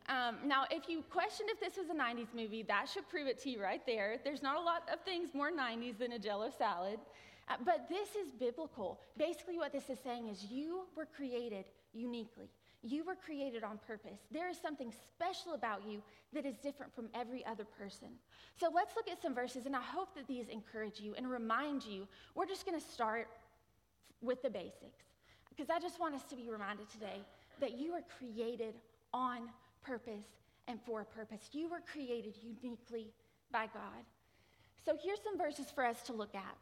um, 0.10 0.38
now, 0.44 0.64
if 0.72 0.90
you 0.90 1.04
questioned 1.12 1.50
if 1.52 1.60
this 1.60 1.78
was 1.78 1.90
a 1.90 1.94
90s 1.94 2.34
movie, 2.36 2.64
that 2.64 2.90
should 2.90 3.08
prove 3.08 3.28
it 3.28 3.40
to 3.44 3.50
you 3.50 3.62
right 3.62 3.86
there. 3.86 4.18
There's 4.24 4.42
not 4.42 4.58
a 4.58 4.60
lot 4.60 4.90
of 4.92 5.00
things 5.02 5.36
more 5.36 5.52
90s 5.52 6.00
than 6.00 6.14
a 6.14 6.20
jello 6.20 6.50
salad. 6.58 7.00
Uh, 7.48 7.54
but 7.64 7.88
this 7.90 8.10
is 8.16 8.32
biblical. 8.32 9.00
Basically, 9.18 9.58
what 9.58 9.72
this 9.72 9.88
is 9.88 10.00
saying 10.04 10.28
is 10.28 10.46
you 10.50 10.82
were 10.96 11.06
created 11.06 11.66
uniquely. 11.94 12.50
You 12.82 13.04
were 13.04 13.16
created 13.16 13.64
on 13.64 13.80
purpose. 13.86 14.20
There 14.32 14.50
is 14.50 14.58
something 14.58 14.92
special 15.10 15.54
about 15.54 15.82
you 15.88 16.02
that 16.34 16.46
is 16.46 16.56
different 16.58 16.94
from 16.96 17.10
every 17.14 17.46
other 17.46 17.66
person. 17.66 18.08
So 18.60 18.70
let's 18.74 18.96
look 18.96 19.08
at 19.10 19.22
some 19.22 19.36
verses, 19.36 19.68
and 19.68 19.76
I 19.76 19.82
hope 19.82 20.16
that 20.16 20.28
these 20.28 20.48
encourage 20.48 21.00
you 21.00 21.14
and 21.16 21.30
remind 21.30 21.84
you. 21.84 22.08
We're 22.34 22.48
just 22.48 22.66
going 22.66 22.80
to 22.80 22.86
start 22.86 23.28
with 24.22 24.42
the 24.42 24.50
basics, 24.50 25.04
because 25.50 25.70
I 25.70 25.80
just 25.80 26.00
want 26.00 26.16
us 26.16 26.24
to 26.30 26.36
be 26.36 26.50
reminded 26.50 26.90
today 26.90 27.22
that 27.60 27.78
you 27.78 27.94
are 27.94 28.04
created 28.18 28.76
on 29.14 29.50
purpose 29.82 30.26
and 30.68 30.80
for 30.86 31.02
a 31.02 31.06
purpose. 31.06 31.50
You 31.52 31.70
were 31.70 31.82
created 31.92 32.36
uniquely 32.42 33.12
by 33.52 33.68
God. 33.74 34.06
So 34.86 34.98
here's 35.04 35.22
some 35.24 35.38
verses 35.38 35.68
for 35.74 35.86
us 35.86 36.02
to 36.04 36.14
look 36.14 36.36
at. 36.36 36.58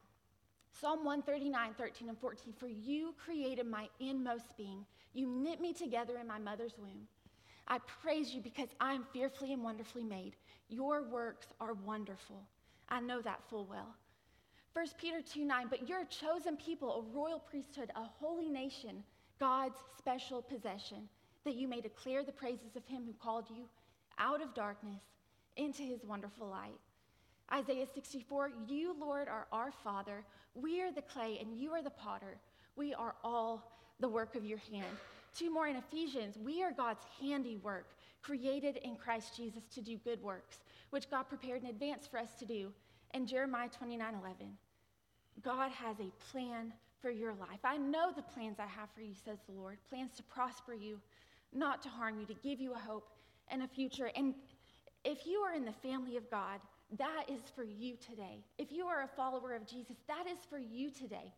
Psalm 0.80 1.04
139, 1.04 1.74
13, 1.78 2.10
and 2.10 2.18
14. 2.20 2.54
For 2.58 2.68
you 2.68 3.14
created 3.18 3.66
my 3.66 3.90
inmost 4.00 4.56
being. 4.58 4.86
You 5.14 5.28
knit 5.28 5.60
me 5.60 5.74
together 5.74 6.18
in 6.18 6.28
my 6.28 6.40
mother's 6.40 6.78
womb. 6.78 7.08
I 7.68 7.80
praise 7.80 8.34
you 8.34 8.42
because 8.42 8.70
I 8.80 8.94
am 8.94 9.06
fearfully 9.12 9.54
and 9.54 9.64
wonderfully 9.64 10.04
made. 10.04 10.36
Your 10.70 11.04
works 11.04 11.48
are 11.60 11.74
wonderful. 11.74 12.44
I 12.90 13.02
know 13.02 13.22
that 13.22 13.42
full 13.50 13.66
well. 13.66 13.96
1 14.74 14.86
Peter 15.00 15.22
2 15.22 15.44
9, 15.44 15.68
but 15.70 15.90
you're 15.90 16.02
a 16.02 16.06
chosen 16.06 16.56
people, 16.56 16.94
a 16.94 17.18
royal 17.18 17.40
priesthood, 17.40 17.92
a 17.96 18.04
holy 18.04 18.48
nation, 18.48 19.04
God's 19.40 19.80
special 19.98 20.42
possession 20.42 21.10
that 21.48 21.56
you 21.56 21.68
may 21.68 21.80
declare 21.80 22.24
the 22.24 22.32
praises 22.32 22.76
of 22.76 22.86
him 22.86 23.04
who 23.06 23.14
called 23.14 23.46
you 23.50 23.64
out 24.20 24.42
of 24.42 24.54
darkness 24.54 25.02
into 25.56 25.82
his 25.82 26.04
wonderful 26.04 26.48
light. 26.48 26.78
Isaiah 27.54 27.88
64, 27.94 28.52
you, 28.68 28.94
Lord, 29.00 29.30
are 29.30 29.48
our 29.54 29.72
Father. 29.72 30.26
We 30.54 30.82
are 30.82 30.92
the 30.92 31.02
clay, 31.02 31.38
and 31.40 31.58
you 31.58 31.72
are 31.72 31.82
the 31.82 31.90
potter. 31.90 32.38
We 32.76 32.94
are 32.94 33.16
all 33.24 33.72
the 34.02 34.10
work 34.10 34.36
of 34.36 34.44
your 34.44 34.60
hand. 34.70 34.98
Two 35.34 35.50
more 35.54 35.68
in 35.68 35.78
Ephesians, 35.78 36.38
we 36.38 36.62
are 36.64 36.74
God's 36.74 37.06
handiwork, 37.22 37.88
created 38.22 38.78
in 38.84 38.98
Christ 38.98 39.38
Jesus 39.38 39.64
to 39.74 39.82
do 39.82 39.98
good 39.98 40.22
works, 40.22 40.58
which 40.90 41.10
God 41.10 41.24
prepared 41.24 41.64
in 41.64 41.70
advance 41.70 42.06
for 42.06 42.20
us 42.20 42.36
to 42.40 42.46
do. 42.46 42.74
And 43.12 43.26
Jeremiah 43.26 43.70
29 43.70 44.16
11, 44.16 44.36
God 45.42 45.72
has 45.72 45.96
a 46.02 46.12
plan 46.30 46.74
for 47.02 47.10
your 47.12 47.34
life. 47.34 47.60
I 47.64 47.78
know 47.78 48.12
the 48.14 48.22
plans 48.22 48.58
I 48.60 48.66
have 48.66 48.90
for 48.94 49.02
you, 49.02 49.14
says 49.14 49.38
the 49.46 49.54
Lord 49.54 49.78
plans 49.90 50.12
to 50.18 50.24
prosper 50.24 50.74
you, 50.74 51.00
not 51.54 51.82
to 51.84 51.90
harm 51.90 52.20
you, 52.20 52.26
to 52.26 52.34
give 52.36 52.60
you 52.60 52.74
a 52.74 52.80
hope 52.80 53.10
and 53.50 53.64
a 53.64 53.68
future. 53.68 54.12
And 54.16 54.34
if 55.04 55.26
you 55.26 55.40
are 55.40 55.54
in 55.54 55.66
the 55.66 55.72
family 55.72 56.18
of 56.18 56.30
God, 56.30 56.60
that 56.98 57.26
is 57.28 57.42
for 57.56 57.64
you 57.64 57.96
today. 57.96 58.40
If 58.58 58.72
you 58.72 58.86
are 58.86 59.04
a 59.04 59.08
follower 59.08 59.54
of 59.54 59.68
Jesus, 59.68 59.98
that 60.08 60.26
is 60.30 60.38
for 60.50 60.58
you 60.58 60.90
today. 60.90 61.34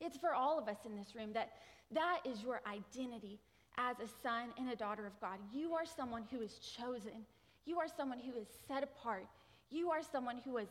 It's 0.00 0.16
for 0.16 0.34
all 0.34 0.58
of 0.58 0.68
us 0.68 0.78
in 0.84 0.96
this 0.96 1.14
room 1.14 1.32
that 1.32 1.50
that 1.92 2.20
is 2.24 2.42
your 2.42 2.60
identity 2.66 3.38
as 3.78 3.96
a 4.00 4.08
son 4.22 4.50
and 4.58 4.70
a 4.70 4.76
daughter 4.76 5.06
of 5.06 5.18
God. 5.20 5.38
You 5.52 5.74
are 5.74 5.84
someone 5.86 6.24
who 6.30 6.40
is 6.40 6.58
chosen. 6.58 7.24
You 7.64 7.78
are 7.78 7.88
someone 7.88 8.18
who 8.18 8.38
is 8.40 8.48
set 8.68 8.82
apart. 8.82 9.26
You 9.70 9.90
are 9.90 10.02
someone 10.02 10.38
who 10.44 10.52
was 10.54 10.68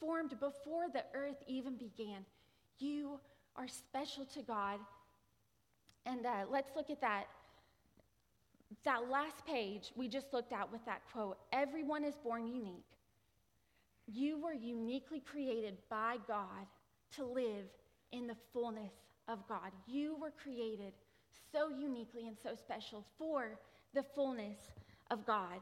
formed 0.00 0.38
before 0.40 0.88
the 0.92 1.04
earth 1.14 1.42
even 1.46 1.76
began. 1.76 2.24
You 2.78 3.18
are 3.56 3.68
special 3.68 4.24
to 4.26 4.42
God. 4.42 4.78
And 6.04 6.26
uh, 6.26 6.44
let's 6.50 6.70
look 6.76 6.90
at 6.90 7.00
that 7.00 7.26
that 8.84 9.08
last 9.10 9.44
page 9.46 9.92
we 9.96 10.08
just 10.08 10.32
looked 10.32 10.52
at 10.52 10.70
with 10.70 10.84
that 10.84 11.02
quote 11.12 11.38
everyone 11.52 12.04
is 12.04 12.14
born 12.16 12.46
unique. 12.46 12.84
You 14.06 14.40
were 14.42 14.52
uniquely 14.52 15.20
created 15.20 15.78
by 15.90 16.16
God 16.28 16.66
to 17.16 17.24
live 17.24 17.66
in 18.12 18.26
the 18.26 18.36
fullness 18.52 18.92
of 19.28 19.46
God. 19.48 19.72
You 19.86 20.16
were 20.20 20.32
created 20.42 20.92
so 21.52 21.68
uniquely 21.68 22.28
and 22.28 22.36
so 22.40 22.54
special 22.54 23.04
for 23.18 23.58
the 23.94 24.04
fullness 24.14 24.58
of 25.10 25.26
God. 25.26 25.60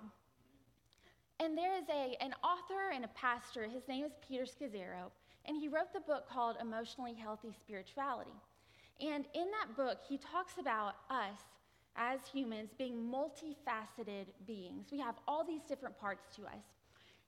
And 1.41 1.57
there 1.57 1.77
is 1.77 1.85
a, 1.89 2.17
an 2.23 2.35
author 2.45 2.91
and 2.95 3.05
a 3.05 3.09
pastor, 3.09 3.65
his 3.65 3.87
name 3.89 4.05
is 4.05 4.13
Peter 4.27 4.45
Scazzero, 4.45 5.11
and 5.47 5.57
he 5.57 5.69
wrote 5.69 5.93
the 5.93 6.01
book 6.01 6.29
called 6.29 6.57
Emotionally 6.61 7.15
Healthy 7.15 7.53
Spirituality. 7.61 8.31
And 9.01 9.25
in 9.35 9.47
that 9.51 9.77
book, 9.77 9.99
he 10.09 10.19
talks 10.19 10.59
about 10.59 10.95
us 11.11 11.39
as 11.97 12.21
humans 12.33 12.71
being 12.77 12.97
multifaceted 12.97 14.27
beings. 14.47 14.87
We 14.91 14.99
have 14.99 15.15
all 15.29 15.45
these 15.45 15.63
different 15.69 15.99
parts 15.99 16.25
to 16.37 16.43
us. 16.43 16.65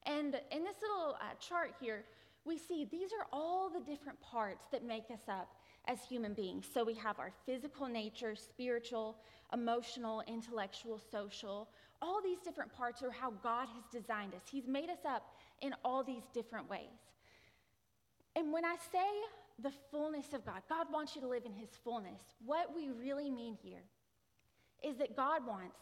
And 0.04 0.40
in 0.50 0.64
this 0.64 0.76
little 0.80 1.16
uh, 1.20 1.34
chart 1.40 1.74
here, 1.80 2.04
we 2.44 2.58
see 2.58 2.86
these 2.90 3.10
are 3.12 3.26
all 3.32 3.68
the 3.68 3.80
different 3.80 4.20
parts 4.20 4.66
that 4.70 4.84
make 4.84 5.10
us 5.10 5.28
up 5.28 5.48
as 5.88 5.98
human 6.08 6.32
beings. 6.32 6.66
So 6.72 6.84
we 6.84 6.94
have 6.94 7.18
our 7.18 7.32
physical 7.44 7.86
nature, 7.86 8.34
spiritual, 8.36 9.16
emotional, 9.52 10.22
intellectual, 10.26 11.00
social. 11.10 11.68
All 12.02 12.20
these 12.22 12.38
different 12.44 12.72
parts 12.72 13.02
are 13.02 13.10
how 13.10 13.32
God 13.42 13.68
has 13.68 13.84
designed 14.02 14.34
us. 14.34 14.42
He's 14.50 14.66
made 14.66 14.90
us 14.90 15.04
up 15.08 15.34
in 15.60 15.74
all 15.84 16.04
these 16.04 16.22
different 16.32 16.68
ways. 16.68 17.00
And 18.36 18.52
when 18.52 18.64
I 18.64 18.76
say 18.92 19.08
the 19.60 19.72
fullness 19.90 20.32
of 20.32 20.44
God, 20.44 20.62
God 20.68 20.86
wants 20.92 21.14
you 21.16 21.22
to 21.22 21.28
live 21.28 21.46
in 21.46 21.52
His 21.52 21.70
fullness, 21.82 22.20
what 22.44 22.74
we 22.74 22.90
really 22.90 23.30
mean 23.30 23.56
here 23.62 23.82
is 24.82 24.96
that 24.98 25.16
God 25.16 25.46
wants 25.46 25.76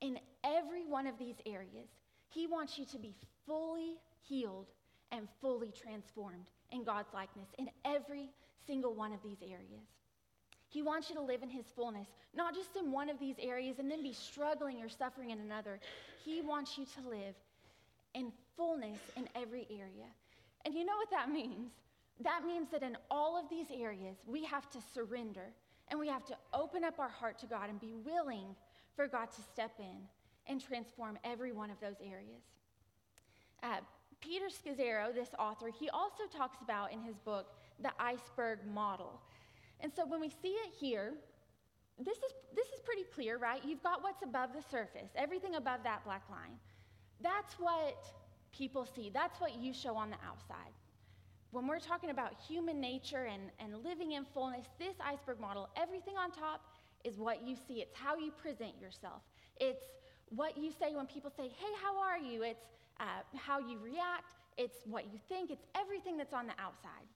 in 0.00 0.18
every 0.44 0.86
one 0.86 1.06
of 1.06 1.18
these 1.18 1.36
areas, 1.46 1.88
He 2.28 2.46
wants 2.46 2.78
you 2.78 2.84
to 2.86 2.98
be 2.98 3.14
fully 3.46 3.96
healed 4.28 4.66
and 5.12 5.28
fully 5.40 5.72
transformed 5.72 6.46
in 6.72 6.84
God's 6.84 7.12
likeness 7.12 7.48
in 7.58 7.68
every 7.84 8.30
single 8.66 8.94
one 8.94 9.12
of 9.12 9.22
these 9.22 9.38
areas. 9.42 9.86
He 10.68 10.82
wants 10.82 11.10
you 11.10 11.16
to 11.16 11.22
live 11.22 11.42
in 11.42 11.50
His 11.50 11.66
fullness, 11.74 12.06
not 12.34 12.54
just 12.54 12.76
in 12.76 12.92
one 12.92 13.10
of 13.10 13.18
these 13.18 13.34
areas 13.40 13.78
and 13.78 13.90
then 13.90 14.02
be 14.02 14.12
struggling 14.12 14.82
or 14.82 14.88
suffering 14.88 15.30
in 15.30 15.40
another. 15.40 15.80
He 16.24 16.40
wants 16.40 16.78
you 16.78 16.84
to 16.84 17.08
live 17.08 17.34
in 18.14 18.32
fullness 18.56 18.98
in 19.16 19.28
every 19.34 19.66
area. 19.70 20.06
And 20.64 20.74
you 20.74 20.84
know 20.84 20.96
what 20.96 21.10
that 21.10 21.30
means? 21.30 21.72
That 22.22 22.44
means 22.46 22.68
that 22.70 22.82
in 22.82 22.96
all 23.10 23.38
of 23.38 23.48
these 23.48 23.66
areas, 23.74 24.16
we 24.26 24.44
have 24.44 24.70
to 24.70 24.78
surrender 24.94 25.46
and 25.90 25.98
we 25.98 26.08
have 26.08 26.24
to 26.26 26.36
open 26.54 26.84
up 26.84 26.98
our 26.98 27.08
heart 27.08 27.38
to 27.40 27.46
God 27.46 27.68
and 27.68 27.80
be 27.80 27.92
willing 28.04 28.54
for 28.94 29.06
God 29.06 29.30
to 29.32 29.42
step 29.42 29.72
in 29.78 29.98
and 30.46 30.60
transform 30.60 31.18
every 31.24 31.52
one 31.52 31.70
of 31.70 31.80
those 31.80 31.96
areas. 32.00 32.42
Uh, 33.62 33.78
Peter 34.20 34.46
Scazzero, 34.46 35.14
this 35.14 35.30
author, 35.38 35.68
he 35.68 35.88
also 35.90 36.24
talks 36.34 36.58
about 36.62 36.92
in 36.92 37.02
his 37.02 37.16
book 37.18 37.54
the 37.82 37.90
iceberg 37.98 38.58
model. 38.72 39.20
And 39.80 39.92
so 39.94 40.04
when 40.06 40.20
we 40.20 40.28
see 40.28 40.48
it 40.48 40.72
here, 40.78 41.14
this 41.98 42.18
is, 42.18 42.32
this 42.54 42.66
is 42.68 42.80
pretty 42.84 43.04
clear, 43.14 43.38
right? 43.38 43.62
You've 43.64 43.82
got 43.82 44.02
what's 44.02 44.22
above 44.22 44.50
the 44.54 44.62
surface, 44.70 45.10
everything 45.16 45.54
above 45.54 45.80
that 45.84 46.04
black 46.04 46.22
line. 46.30 46.58
That's 47.22 47.54
what 47.54 48.12
people 48.52 48.86
see, 48.86 49.10
that's 49.12 49.40
what 49.40 49.56
you 49.58 49.72
show 49.72 49.96
on 49.96 50.10
the 50.10 50.16
outside. 50.26 50.72
When 51.52 51.66
we're 51.66 51.80
talking 51.80 52.10
about 52.10 52.34
human 52.48 52.80
nature 52.80 53.24
and, 53.24 53.50
and 53.58 53.82
living 53.82 54.12
in 54.12 54.24
fullness, 54.24 54.66
this 54.78 54.94
iceberg 55.04 55.40
model, 55.40 55.68
everything 55.76 56.14
on 56.16 56.30
top 56.30 56.62
is 57.04 57.18
what 57.18 57.42
you 57.46 57.56
see. 57.56 57.80
It's 57.80 57.96
how 57.96 58.16
you 58.16 58.30
present 58.30 58.80
yourself. 58.80 59.22
It's 59.56 59.84
what 60.28 60.56
you 60.56 60.70
say 60.70 60.94
when 60.94 61.06
people 61.06 61.30
say, 61.36 61.48
hey, 61.48 61.72
how 61.82 61.98
are 61.98 62.18
you? 62.18 62.42
It's 62.42 62.66
uh, 63.00 63.22
how 63.36 63.58
you 63.58 63.78
react. 63.78 64.34
It's 64.58 64.78
what 64.84 65.06
you 65.12 65.18
think. 65.28 65.50
It's 65.50 65.64
everything 65.74 66.16
that's 66.16 66.34
on 66.34 66.46
the 66.46 66.52
outside. 66.58 67.08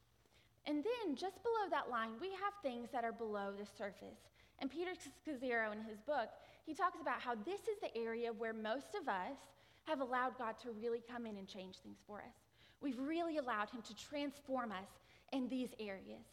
And 0.67 0.79
then 0.79 1.15
just 1.15 1.43
below 1.43 1.69
that 1.71 1.91
line, 1.91 2.11
we 2.21 2.31
have 2.31 2.55
things 2.63 2.89
that 2.93 3.05
are 3.05 3.13
below 3.13 3.53
the 3.57 3.67
surface. 3.79 4.19
And 4.59 4.71
Peter 4.71 4.93
Scazzero, 4.93 5.73
in 5.73 5.83
his 5.83 6.01
book, 6.01 6.31
he 6.65 6.75
talks 6.75 7.01
about 7.01 7.21
how 7.21 7.35
this 7.35 7.61
is 7.61 7.79
the 7.83 7.95
area 7.97 8.33
where 8.33 8.55
most 8.55 8.95
of 9.01 9.09
us 9.09 9.37
have 9.85 10.01
allowed 10.01 10.39
God 10.39 10.55
to 10.63 10.71
really 10.71 11.03
come 11.09 11.27
in 11.27 11.37
and 11.37 11.47
change 11.47 11.77
things 11.83 11.99
for 12.07 12.19
us. 12.19 12.44
We've 12.85 12.99
really 12.99 13.39
allowed 13.39 13.71
Him 13.71 13.81
to 13.81 13.97
transform 13.97 14.71
us 14.71 14.91
in 15.33 15.49
these 15.49 15.71
areas. 15.81 16.27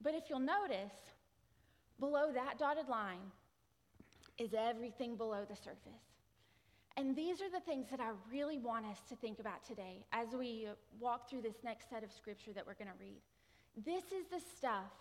But 0.00 0.14
if 0.14 0.30
you'll 0.30 0.38
notice, 0.38 0.94
below 1.98 2.30
that 2.32 2.56
dotted 2.56 2.88
line 2.88 3.32
is 4.38 4.54
everything 4.56 5.16
below 5.16 5.44
the 5.50 5.56
surface. 5.56 6.06
And 6.96 7.16
these 7.16 7.42
are 7.42 7.50
the 7.50 7.58
things 7.58 7.86
that 7.90 7.98
I 7.98 8.10
really 8.30 8.58
want 8.58 8.86
us 8.86 8.98
to 9.08 9.16
think 9.16 9.40
about 9.40 9.64
today 9.64 10.04
as 10.12 10.28
we 10.38 10.68
walk 11.00 11.28
through 11.28 11.42
this 11.42 11.56
next 11.64 11.90
set 11.90 12.04
of 12.04 12.12
scripture 12.12 12.52
that 12.52 12.64
we're 12.64 12.74
going 12.74 12.86
to 12.86 13.00
read. 13.00 13.20
This 13.84 14.04
is 14.12 14.26
the 14.30 14.40
stuff 14.56 14.92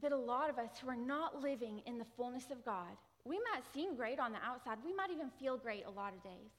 that 0.00 0.12
a 0.12 0.16
lot 0.16 0.48
of 0.48 0.56
us 0.56 0.70
who 0.80 0.88
are 0.88 0.96
not 0.96 1.42
living 1.42 1.82
in 1.84 1.98
the 1.98 2.06
fullness 2.16 2.50
of 2.50 2.64
God, 2.64 2.96
we 3.26 3.38
might 3.52 3.64
seem 3.74 3.96
great 3.96 4.18
on 4.18 4.32
the 4.32 4.38
outside, 4.42 4.78
we 4.82 4.94
might 4.94 5.10
even 5.10 5.28
feel 5.38 5.58
great 5.58 5.84
a 5.86 5.90
lot 5.90 6.14
of 6.14 6.22
days, 6.22 6.52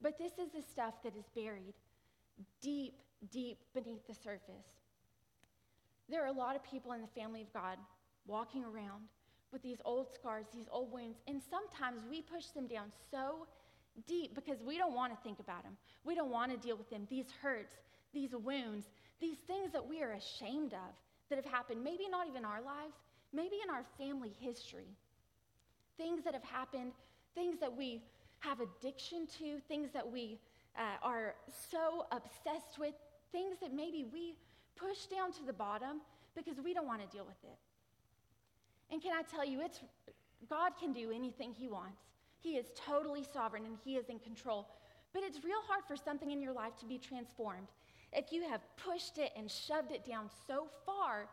but 0.00 0.16
this 0.16 0.32
is 0.38 0.52
the 0.52 0.62
stuff 0.62 0.94
that 1.02 1.16
is 1.16 1.24
buried 1.34 1.74
deep, 2.60 2.94
deep 3.30 3.58
beneath 3.74 4.06
the 4.06 4.14
surface. 4.14 4.66
There 6.08 6.22
are 6.22 6.28
a 6.28 6.32
lot 6.32 6.56
of 6.56 6.62
people 6.62 6.92
in 6.92 7.00
the 7.00 7.20
family 7.20 7.42
of 7.42 7.52
God 7.52 7.78
walking 8.26 8.64
around 8.64 9.04
with 9.52 9.62
these 9.62 9.78
old 9.84 10.08
scars, 10.12 10.46
these 10.52 10.66
old 10.70 10.92
wounds, 10.92 11.18
and 11.28 11.40
sometimes 11.50 12.02
we 12.10 12.20
push 12.20 12.46
them 12.46 12.66
down 12.66 12.90
so 13.10 13.46
deep 14.06 14.34
because 14.34 14.62
we 14.62 14.76
don't 14.76 14.94
want 14.94 15.12
to 15.12 15.18
think 15.22 15.38
about 15.38 15.62
them. 15.62 15.76
We 16.04 16.14
don't 16.14 16.30
want 16.30 16.50
to 16.50 16.58
deal 16.58 16.76
with 16.76 16.90
them. 16.90 17.06
These 17.08 17.26
hurts, 17.40 17.74
these 18.12 18.34
wounds, 18.34 18.86
these 19.20 19.38
things 19.46 19.72
that 19.72 19.86
we 19.86 20.02
are 20.02 20.12
ashamed 20.12 20.72
of 20.74 20.94
that 21.30 21.36
have 21.36 21.44
happened, 21.44 21.82
maybe 21.82 22.08
not 22.10 22.26
even 22.28 22.44
our 22.44 22.60
lives, 22.60 22.94
maybe 23.32 23.56
in 23.62 23.70
our 23.70 23.84
family 23.96 24.32
history. 24.40 24.88
Things 25.96 26.24
that 26.24 26.34
have 26.34 26.44
happened, 26.44 26.92
things 27.34 27.58
that 27.60 27.74
we 27.74 28.02
have 28.40 28.58
addiction 28.60 29.26
to, 29.38 29.60
things 29.68 29.90
that 29.94 30.10
we 30.10 30.38
uh, 30.78 30.96
are 31.02 31.34
so 31.70 32.06
obsessed 32.10 32.78
with, 32.78 32.94
things 33.32 33.56
that 33.60 33.74
maybe 33.74 34.06
we 34.12 34.36
push 34.76 35.06
down 35.06 35.32
to 35.32 35.44
the 35.44 35.52
bottom 35.52 36.00
because 36.34 36.56
we 36.62 36.74
don't 36.74 36.86
want 36.86 37.00
to 37.00 37.16
deal 37.16 37.24
with 37.24 37.42
it. 37.44 37.58
And 38.90 39.02
can 39.02 39.12
I 39.12 39.22
tell 39.22 39.44
you, 39.44 39.60
it's 39.60 39.80
God 40.48 40.72
can 40.78 40.92
do 40.92 41.10
anything 41.10 41.52
He 41.52 41.68
wants. 41.68 42.00
He 42.38 42.56
is 42.56 42.66
totally 42.76 43.24
sovereign 43.32 43.64
and 43.64 43.76
He 43.84 43.96
is 43.96 44.08
in 44.08 44.18
control. 44.18 44.68
But 45.12 45.22
it's 45.22 45.42
real 45.44 45.62
hard 45.66 45.84
for 45.86 45.96
something 45.96 46.30
in 46.30 46.42
your 46.42 46.52
life 46.52 46.76
to 46.80 46.86
be 46.86 46.98
transformed 46.98 47.68
if 48.12 48.32
you 48.32 48.48
have 48.48 48.60
pushed 48.76 49.18
it 49.18 49.32
and 49.36 49.50
shoved 49.50 49.90
it 49.90 50.04
down 50.06 50.28
so 50.46 50.68
far 50.86 51.28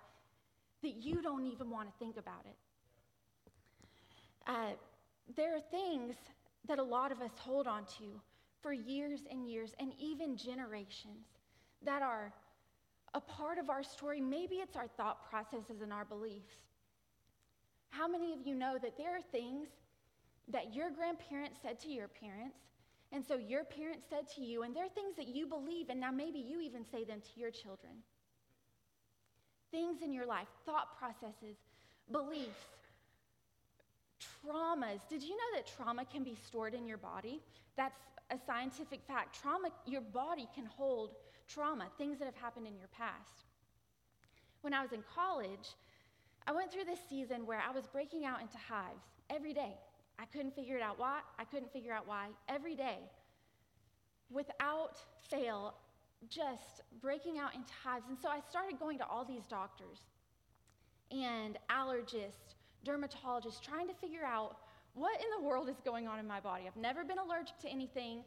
that 0.81 0.95
you 1.03 1.21
don't 1.21 1.45
even 1.45 1.69
want 1.69 1.87
to 1.87 1.93
think 1.99 2.17
about 2.17 2.45
it. 2.45 2.55
Uh, 4.47 4.71
there 5.35 5.55
are 5.55 5.61
things 5.61 6.15
that 6.67 6.79
a 6.79 6.83
lot 6.83 7.11
of 7.11 7.21
us 7.21 7.31
hold 7.37 7.67
on 7.67 7.85
to 7.85 8.19
for 8.61 8.73
years 8.73 9.21
and 9.29 9.49
years 9.49 9.73
and 9.79 9.93
even 9.99 10.37
generations 10.37 11.25
that 11.83 12.01
are 12.01 12.33
a 13.13 13.21
part 13.21 13.57
of 13.57 13.69
our 13.69 13.83
story. 13.83 14.21
Maybe 14.21 14.55
it's 14.55 14.75
our 14.75 14.87
thought 14.87 15.29
processes 15.29 15.81
and 15.81 15.91
our 15.91 16.05
beliefs. 16.05 16.53
How 17.89 18.07
many 18.07 18.33
of 18.33 18.39
you 18.45 18.55
know 18.55 18.77
that 18.81 18.97
there 18.97 19.15
are 19.15 19.21
things 19.31 19.67
that 20.47 20.73
your 20.73 20.89
grandparents 20.89 21.59
said 21.61 21.79
to 21.81 21.89
your 21.89 22.07
parents, 22.07 22.57
and 23.11 23.25
so 23.25 23.35
your 23.35 23.63
parents 23.65 24.05
said 24.09 24.27
to 24.35 24.41
you, 24.41 24.63
and 24.63 24.75
they're 24.75 24.87
things 24.87 25.15
that 25.17 25.27
you 25.27 25.45
believe, 25.45 25.89
and 25.89 25.99
now 25.99 26.11
maybe 26.11 26.39
you 26.39 26.61
even 26.61 26.85
say 26.89 27.03
them 27.03 27.19
to 27.21 27.39
your 27.39 27.51
children. 27.51 27.93
Things 29.71 30.01
in 30.01 30.13
your 30.13 30.25
life, 30.25 30.47
thought 30.65 30.97
processes, 30.97 31.57
beliefs, 32.11 32.49
traumas. 34.21 34.99
Did 35.09 35.23
you 35.23 35.31
know 35.31 35.55
that 35.55 35.67
trauma 35.67 36.05
can 36.05 36.23
be 36.23 36.35
stored 36.47 36.73
in 36.73 36.87
your 36.87 36.97
body? 36.97 37.41
That's 37.75 37.99
a 38.31 38.37
scientific 38.45 39.01
fact. 39.07 39.39
Trauma, 39.39 39.69
your 39.85 40.01
body 40.01 40.47
can 40.55 40.65
hold 40.65 41.15
trauma, 41.47 41.87
things 41.97 42.17
that 42.19 42.25
have 42.25 42.35
happened 42.35 42.65
in 42.65 42.77
your 42.77 42.87
past. 42.87 43.45
When 44.61 44.73
I 44.73 44.81
was 44.81 44.93
in 44.93 45.03
college, 45.13 45.75
I 46.47 46.53
went 46.53 46.71
through 46.71 46.85
this 46.85 46.99
season 47.09 47.45
where 47.45 47.61
I 47.67 47.71
was 47.71 47.87
breaking 47.87 48.25
out 48.25 48.41
into 48.41 48.57
hives 48.57 49.03
every 49.29 49.53
day. 49.53 49.73
I 50.17 50.25
couldn't 50.25 50.55
figure 50.55 50.77
it 50.77 50.81
out 50.81 50.97
why. 50.99 51.19
I 51.37 51.43
couldn't 51.43 51.71
figure 51.73 51.93
out 51.93 52.07
why. 52.07 52.27
Every 52.47 52.75
day, 52.75 52.99
without 54.29 54.97
fail, 55.29 55.75
just 56.29 56.81
breaking 57.01 57.37
out 57.39 57.53
into 57.55 57.73
hives. 57.83 58.05
And 58.07 58.17
so 58.17 58.29
I 58.29 58.39
started 58.49 58.79
going 58.79 58.97
to 58.99 59.07
all 59.07 59.25
these 59.25 59.45
doctors 59.49 59.99
and 61.11 61.57
allergists, 61.69 62.55
dermatologists, 62.85 63.61
trying 63.61 63.87
to 63.87 63.93
figure 63.95 64.23
out 64.25 64.57
what 64.93 65.19
in 65.19 65.27
the 65.37 65.47
world 65.47 65.69
is 65.69 65.77
going 65.83 66.07
on 66.07 66.19
in 66.19 66.27
my 66.27 66.39
body. 66.39 66.63
I've 66.67 66.75
never 66.81 67.03
been 67.03 67.19
allergic 67.19 67.57
to 67.59 67.69
anything. 67.69 68.23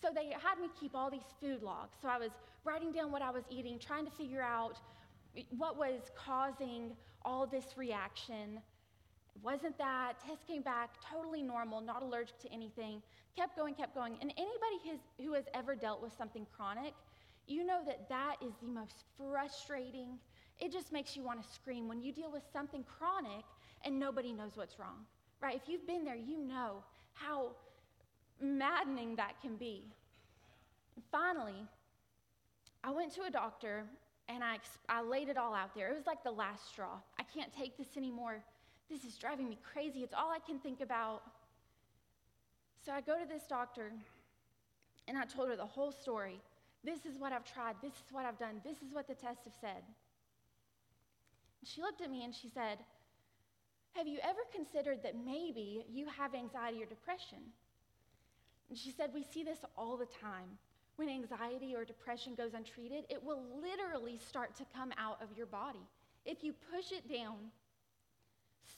So 0.00 0.08
they 0.14 0.30
had 0.30 0.58
me 0.60 0.68
keep 0.78 0.94
all 0.94 1.10
these 1.10 1.28
food 1.40 1.62
logs. 1.62 1.96
So 2.02 2.08
I 2.08 2.18
was 2.18 2.30
writing 2.64 2.92
down 2.92 3.10
what 3.12 3.22
I 3.22 3.30
was 3.30 3.44
eating, 3.50 3.78
trying 3.78 4.04
to 4.04 4.10
figure 4.10 4.42
out 4.42 4.78
what 5.56 5.76
was 5.76 6.10
causing 6.16 6.92
all 7.24 7.46
this 7.46 7.76
reaction. 7.76 8.60
It 9.34 9.42
wasn't 9.42 9.76
that. 9.78 10.14
Test 10.26 10.46
came 10.46 10.62
back 10.62 10.90
totally 11.00 11.42
normal, 11.42 11.80
not 11.80 12.02
allergic 12.02 12.38
to 12.40 12.52
anything. 12.52 13.02
Kept 13.36 13.56
going, 13.56 13.74
kept 13.74 13.94
going. 13.94 14.16
And 14.20 14.32
anybody 14.36 14.78
who's, 14.84 15.00
who 15.24 15.32
has 15.34 15.44
ever 15.54 15.74
dealt 15.74 16.02
with 16.02 16.12
something 16.16 16.46
chronic, 16.56 16.94
you 17.46 17.64
know 17.64 17.80
that 17.84 18.08
that 18.08 18.36
is 18.44 18.52
the 18.62 18.68
most 18.68 19.04
frustrating. 19.18 20.18
It 20.60 20.72
just 20.72 20.92
makes 20.92 21.16
you 21.16 21.22
want 21.22 21.42
to 21.42 21.48
scream 21.52 21.88
when 21.88 22.00
you 22.00 22.12
deal 22.12 22.30
with 22.30 22.42
something 22.52 22.84
chronic 22.84 23.44
and 23.84 23.98
nobody 23.98 24.32
knows 24.32 24.52
what's 24.54 24.78
wrong, 24.78 25.04
right? 25.44 25.60
If 25.62 25.68
you've 25.68 25.86
been 25.86 26.04
there, 26.04 26.16
you 26.16 26.38
know 26.38 26.82
how 27.12 27.50
maddening 28.40 29.14
that 29.16 29.40
can 29.42 29.56
be. 29.56 29.82
And 30.96 31.04
finally, 31.12 31.66
I 32.82 32.90
went 32.90 33.14
to 33.16 33.24
a 33.24 33.30
doctor 33.30 33.84
and 34.28 34.42
I, 34.42 34.56
I 34.88 35.02
laid 35.02 35.28
it 35.28 35.36
all 35.36 35.54
out 35.54 35.74
there. 35.74 35.90
It 35.90 35.94
was 35.94 36.06
like 36.06 36.24
the 36.24 36.30
last 36.30 36.70
straw. 36.70 36.96
I 37.18 37.24
can't 37.24 37.52
take 37.52 37.76
this 37.76 37.98
anymore. 37.98 38.42
This 38.90 39.04
is 39.04 39.16
driving 39.16 39.50
me 39.50 39.58
crazy. 39.62 40.00
It's 40.00 40.14
all 40.14 40.30
I 40.30 40.38
can 40.38 40.58
think 40.58 40.80
about. 40.80 41.22
So 42.84 42.92
I 42.92 43.02
go 43.02 43.18
to 43.18 43.28
this 43.28 43.42
doctor 43.46 43.92
and 45.06 45.18
I 45.18 45.24
told 45.26 45.50
her 45.50 45.56
the 45.56 45.66
whole 45.66 45.92
story. 45.92 46.40
This 46.82 47.04
is 47.04 47.18
what 47.18 47.32
I've 47.32 47.44
tried. 47.44 47.76
This 47.82 47.92
is 47.92 48.12
what 48.12 48.24
I've 48.24 48.38
done. 48.38 48.62
This 48.64 48.78
is 48.78 48.94
what 48.94 49.06
the 49.06 49.14
tests 49.14 49.44
have 49.44 49.54
said. 49.60 49.82
She 51.64 51.82
looked 51.82 52.00
at 52.00 52.10
me 52.10 52.24
and 52.24 52.34
she 52.34 52.48
said, 52.48 52.78
Have 53.94 54.08
you 54.08 54.18
ever 54.22 54.40
considered 54.52 55.02
that 55.02 55.14
maybe 55.24 55.86
you 55.88 56.06
have 56.06 56.34
anxiety 56.34 56.82
or 56.82 56.86
depression? 56.86 57.38
And 58.68 58.76
she 58.78 58.90
said, 58.90 59.10
We 59.14 59.22
see 59.22 59.44
this 59.44 59.58
all 59.76 59.96
the 59.96 60.06
time. 60.06 60.58
When 60.96 61.08
anxiety 61.08 61.74
or 61.74 61.84
depression 61.84 62.34
goes 62.34 62.54
untreated, 62.54 63.04
it 63.08 63.22
will 63.22 63.42
literally 63.60 64.18
start 64.18 64.54
to 64.56 64.64
come 64.76 64.92
out 64.96 65.20
of 65.22 65.36
your 65.36 65.46
body. 65.46 65.86
If 66.24 66.44
you 66.44 66.54
push 66.72 66.92
it 66.92 67.08
down 67.12 67.50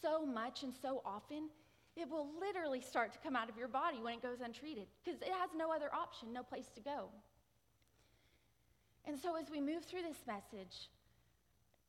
so 0.02 0.24
much 0.24 0.62
and 0.62 0.72
so 0.80 1.02
often, 1.04 1.48
it 1.94 2.08
will 2.08 2.28
literally 2.40 2.80
start 2.80 3.12
to 3.12 3.18
come 3.18 3.36
out 3.36 3.48
of 3.48 3.56
your 3.56 3.68
body 3.68 3.98
when 4.00 4.14
it 4.14 4.22
goes 4.22 4.40
untreated 4.42 4.86
because 5.04 5.20
it 5.20 5.28
has 5.28 5.50
no 5.56 5.72
other 5.72 5.94
option, 5.94 6.32
no 6.32 6.42
place 6.42 6.70
to 6.74 6.80
go. 6.80 7.08
And 9.06 9.18
so, 9.18 9.36
as 9.36 9.50
we 9.50 9.60
move 9.60 9.84
through 9.84 10.02
this 10.02 10.26
message, 10.26 10.88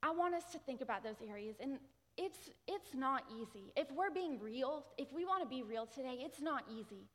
I 0.03 0.11
want 0.11 0.35
us 0.35 0.45
to 0.51 0.59
think 0.59 0.81
about 0.81 1.03
those 1.03 1.21
areas. 1.27 1.55
And 1.59 1.79
it's, 2.17 2.49
it's 2.67 2.95
not 2.95 3.23
easy. 3.31 3.71
If 3.75 3.91
we're 3.91 4.11
being 4.11 4.39
real, 4.39 4.85
if 4.97 5.13
we 5.13 5.23
want 5.23 5.43
to 5.43 5.47
be 5.47 5.63
real 5.63 5.85
today, 5.85 6.17
it's 6.19 6.41
not 6.41 6.63
easy 6.69 7.07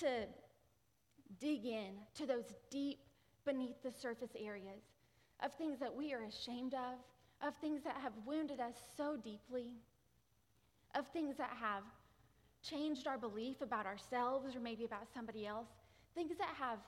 to 0.00 0.26
dig 1.40 1.66
in 1.66 1.94
to 2.14 2.26
those 2.26 2.44
deep 2.70 3.00
beneath 3.44 3.82
the 3.82 3.90
surface 3.90 4.30
areas 4.38 4.82
of 5.42 5.52
things 5.54 5.78
that 5.80 5.94
we 5.94 6.12
are 6.12 6.22
ashamed 6.22 6.74
of, 6.74 7.46
of 7.46 7.54
things 7.56 7.82
that 7.84 7.96
have 8.02 8.12
wounded 8.26 8.60
us 8.60 8.74
so 8.96 9.16
deeply, 9.16 9.74
of 10.94 11.06
things 11.08 11.36
that 11.36 11.50
have 11.60 11.82
changed 12.62 13.06
our 13.06 13.18
belief 13.18 13.60
about 13.60 13.86
ourselves 13.86 14.54
or 14.54 14.60
maybe 14.60 14.84
about 14.84 15.06
somebody 15.14 15.46
else, 15.46 15.68
things 16.14 16.36
that 16.38 16.54
have 16.58 16.78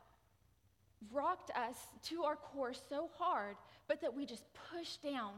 rocked 1.13 1.51
us 1.51 1.77
to 2.03 2.25
our 2.25 2.37
core 2.37 2.73
so 2.73 3.09
hard, 3.17 3.57
but 3.89 4.01
that 4.01 4.15
we 4.15 4.27
just 4.27 4.45
push 4.73 4.97
down 4.97 5.33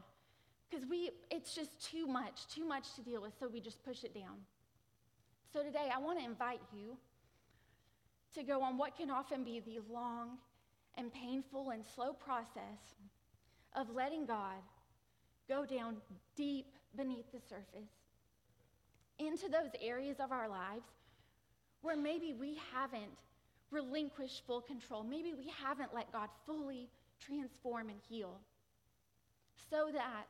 because 0.73 0.89
we 0.89 1.11
it's 1.31 1.55
just 1.55 1.85
too 1.91 2.07
much, 2.07 2.47
too 2.49 2.65
much 2.65 2.95
to 2.95 3.03
deal 3.03 3.21
with, 3.23 3.33
so 3.39 3.49
we 3.49 3.61
just 3.61 3.83
push 3.85 4.05
it 4.05 4.15
down. 4.15 4.39
So 5.53 5.63
today 5.63 5.91
I 5.95 5.99
want 5.99 6.19
to 6.19 6.25
invite 6.25 6.61
you 6.73 6.97
to 8.35 8.43
go 8.43 8.63
on 8.63 8.79
what 8.79 8.97
can 8.97 9.11
often 9.11 9.45
be 9.45 9.61
the 9.61 9.81
long 9.93 10.39
and 10.97 11.13
painful 11.13 11.71
and 11.71 11.85
slow 11.95 12.13
process 12.13 12.95
of 13.75 13.91
letting 13.91 14.25
God 14.25 14.63
go 15.49 15.67
down 15.67 15.97
deep 16.37 16.67
beneath 16.97 17.31
the 17.33 17.41
surface 17.41 17.91
into 19.19 19.49
those 19.49 19.71
areas 19.83 20.17
of 20.21 20.33
our 20.33 20.49
lives 20.49 20.87
where 21.83 21.97
maybe 21.97 22.35
we 22.39 22.59
haven't 22.73 23.13
relinquished 23.71 24.47
full 24.47 24.61
control. 24.61 25.03
Maybe 25.03 25.35
we 25.35 25.51
haven't 25.63 25.95
let 25.95 26.11
God 26.13 26.29
fully 26.47 26.89
transform 27.21 27.89
and 27.89 27.99
heal 28.09 28.41
so 29.71 29.91
that 29.93 30.25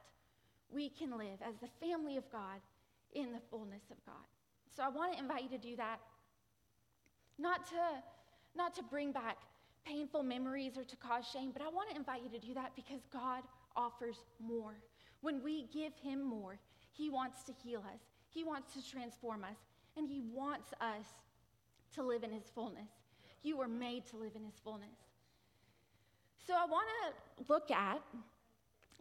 we 0.73 0.88
can 0.88 1.17
live 1.17 1.38
as 1.47 1.55
the 1.61 1.69
family 1.87 2.17
of 2.17 2.31
God 2.31 2.61
in 3.14 3.33
the 3.33 3.41
fullness 3.50 3.83
of 3.91 3.97
God. 4.07 4.26
So 4.75 4.83
I 4.83 4.88
want 4.88 5.12
to 5.12 5.19
invite 5.19 5.43
you 5.43 5.49
to 5.50 5.59
do 5.59 5.76
that 5.76 5.99
not 7.38 7.67
to, 7.67 8.02
not 8.57 8.75
to 8.76 8.83
bring 8.83 9.12
back 9.12 9.38
painful 9.85 10.23
memories 10.23 10.79
or 10.79 10.85
to 10.85 10.97
cause 10.97 11.25
shame, 11.26 11.50
but 11.52 11.62
I 11.62 11.69
want 11.69 11.91
to 11.91 11.97
invite 11.97 12.23
you 12.23 12.31
to 12.31 12.38
do 12.38 12.55
that 12.55 12.73
because 12.76 13.00
God 13.12 13.43
offers 13.75 14.17
more. 14.41 14.75
When 15.21 15.43
we 15.43 15.67
give 15.73 15.93
Him 16.02 16.23
more, 16.23 16.59
He 16.93 17.11
wants 17.11 17.43
to 17.45 17.52
heal 17.52 17.81
us, 17.81 18.00
He 18.29 18.45
wants 18.45 18.75
to 18.75 18.91
transform 18.91 19.45
us, 19.45 19.57
and 19.97 20.09
He 20.09 20.23
wants 20.33 20.73
us 20.81 21.07
to 21.95 22.02
live 22.02 22.23
in 22.23 22.31
His 22.31 22.45
fullness. 22.55 22.88
You 23.43 23.57
were 23.57 23.69
made 23.69 24.07
to 24.07 24.17
live 24.17 24.37
in 24.37 24.45
His 24.45 24.59
fullness. 24.62 24.88
So 26.47 26.55
I 26.55 26.64
want 26.67 26.88
to 26.88 27.52
look 27.52 27.71
at 27.71 28.00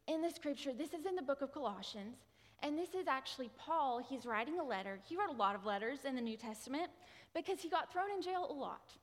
in 0.08 0.22
the 0.22 0.29
scripture, 0.29 0.72
this 0.74 0.93
is 0.93 1.05
in 1.05 1.15
the 1.15 1.22
book 1.22 1.41
of 1.41 1.53
Colossians, 1.53 2.17
and 2.63 2.77
this 2.77 2.89
is 2.89 3.08
actually 3.08 3.50
Paul. 3.58 4.01
He's 4.08 4.25
writing 4.25 4.60
a 4.60 4.63
letter. 4.63 5.00
He 5.08 5.15
wrote 5.15 5.29
a 5.29 5.38
lot 5.38 5.55
of 5.55 5.65
letters 5.65 6.00
in 6.05 6.15
the 6.15 6.22
New 6.22 6.38
Testament 6.38 6.89
because 7.34 7.60
he 7.60 7.70
got 7.70 7.91
thrown 7.91 8.12
in 8.15 8.22
jail 8.22 8.48
a 8.50 8.53
lot. 8.53 8.94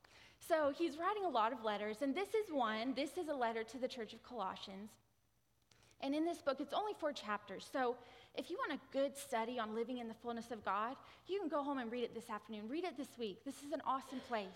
So 0.49 0.73
he's 0.77 0.97
writing 0.97 1.25
a 1.25 1.29
lot 1.29 1.53
of 1.53 1.65
letters, 1.65 1.99
and 2.03 2.15
this 2.15 2.29
is 2.29 2.53
one. 2.53 2.95
This 2.95 3.17
is 3.19 3.29
a 3.29 3.35
letter 3.35 3.65
to 3.65 3.79
the 3.79 3.89
church 3.89 4.13
of 4.13 4.23
Colossians. 4.23 4.91
And 6.01 6.15
in 6.15 6.25
this 6.25 6.39
book, 6.39 6.59
it's 6.61 6.73
only 6.73 6.93
four 6.99 7.13
chapters. 7.13 7.69
So 7.71 7.97
if 8.37 8.51
you 8.51 8.57
want 8.57 8.81
a 8.81 8.97
good 8.97 9.17
study 9.17 9.59
on 9.59 9.75
living 9.75 9.99
in 9.99 10.07
the 10.07 10.15
fullness 10.15 10.53
of 10.53 10.65
God, 10.65 10.95
you 11.27 11.41
can 11.41 11.49
go 11.49 11.63
home 11.63 11.79
and 11.79 11.91
read 11.91 12.05
it 12.05 12.15
this 12.15 12.31
afternoon. 12.31 12.69
Read 12.69 12.85
it 12.85 12.97
this 12.97 13.19
week. 13.19 13.45
This 13.45 13.57
is 13.67 13.73
an 13.73 13.83
awesome 13.85 14.21
place 14.29 14.47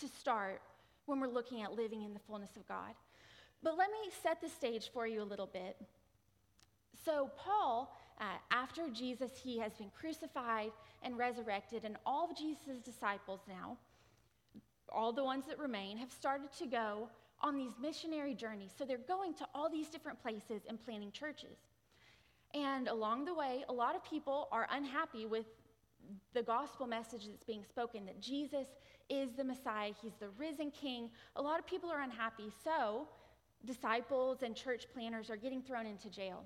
to 0.00 0.08
start 0.08 0.60
when 1.06 1.20
we're 1.20 1.28
looking 1.28 1.62
at 1.62 1.72
living 1.72 2.02
in 2.02 2.12
the 2.12 2.20
fullness 2.20 2.56
of 2.56 2.66
God. 2.66 2.94
But 3.62 3.76
let 3.76 3.90
me 3.90 4.10
set 4.22 4.40
the 4.40 4.48
stage 4.48 4.90
for 4.92 5.06
you 5.06 5.22
a 5.22 5.24
little 5.24 5.46
bit. 5.46 5.76
So, 7.04 7.30
Paul 7.36 7.92
uh, 8.22 8.24
after 8.52 8.88
Jesus, 8.88 9.32
he 9.42 9.58
has 9.58 9.72
been 9.72 9.90
crucified 9.98 10.70
and 11.02 11.18
resurrected, 11.18 11.84
and 11.84 11.96
all 12.06 12.30
of 12.30 12.36
Jesus' 12.36 12.78
disciples 12.84 13.40
now, 13.48 13.76
all 14.88 15.12
the 15.12 15.24
ones 15.24 15.44
that 15.48 15.58
remain, 15.58 15.96
have 15.96 16.12
started 16.12 16.52
to 16.58 16.66
go 16.66 17.08
on 17.40 17.56
these 17.56 17.72
missionary 17.80 18.34
journeys. 18.34 18.70
So 18.78 18.84
they're 18.84 18.98
going 18.98 19.34
to 19.34 19.46
all 19.54 19.68
these 19.68 19.88
different 19.88 20.22
places 20.22 20.62
and 20.68 20.78
planting 20.84 21.10
churches. 21.10 21.56
And 22.54 22.86
along 22.86 23.24
the 23.24 23.34
way, 23.34 23.64
a 23.68 23.72
lot 23.72 23.96
of 23.96 24.04
people 24.04 24.48
are 24.52 24.68
unhappy 24.70 25.26
with 25.26 25.46
the 26.34 26.42
gospel 26.42 26.86
message 26.86 27.26
that's 27.26 27.42
being 27.44 27.64
spoken 27.64 28.04
that 28.06 28.20
Jesus 28.20 28.66
is 29.08 29.30
the 29.36 29.42
Messiah, 29.42 29.92
he's 30.00 30.14
the 30.20 30.28
risen 30.38 30.70
king. 30.70 31.10
A 31.34 31.42
lot 31.42 31.58
of 31.58 31.66
people 31.66 31.90
are 31.90 32.02
unhappy. 32.02 32.52
So 32.62 33.08
disciples 33.64 34.42
and 34.42 34.54
church 34.54 34.86
planners 34.92 35.30
are 35.30 35.36
getting 35.36 35.62
thrown 35.62 35.86
into 35.86 36.10
jail. 36.10 36.42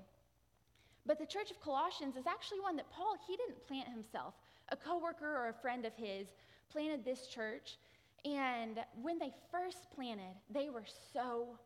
But 1.05 1.19
the 1.19 1.25
church 1.25 1.51
of 1.51 1.61
Colossians 1.61 2.17
is 2.17 2.27
actually 2.27 2.59
one 2.59 2.75
that 2.75 2.89
Paul, 2.91 3.15
he 3.27 3.37
didn't 3.37 3.65
plant 3.65 3.87
himself. 3.87 4.33
A 4.69 4.75
coworker 4.75 5.25
or 5.25 5.49
a 5.49 5.53
friend 5.53 5.85
of 5.85 5.95
his 5.95 6.27
planted 6.69 7.05
this 7.05 7.27
church. 7.27 7.77
And 8.25 8.79
when 9.01 9.17
they 9.17 9.31
first 9.51 9.89
planted, 9.95 10.35
they 10.49 10.69
were 10.69 10.83
so 11.13 11.57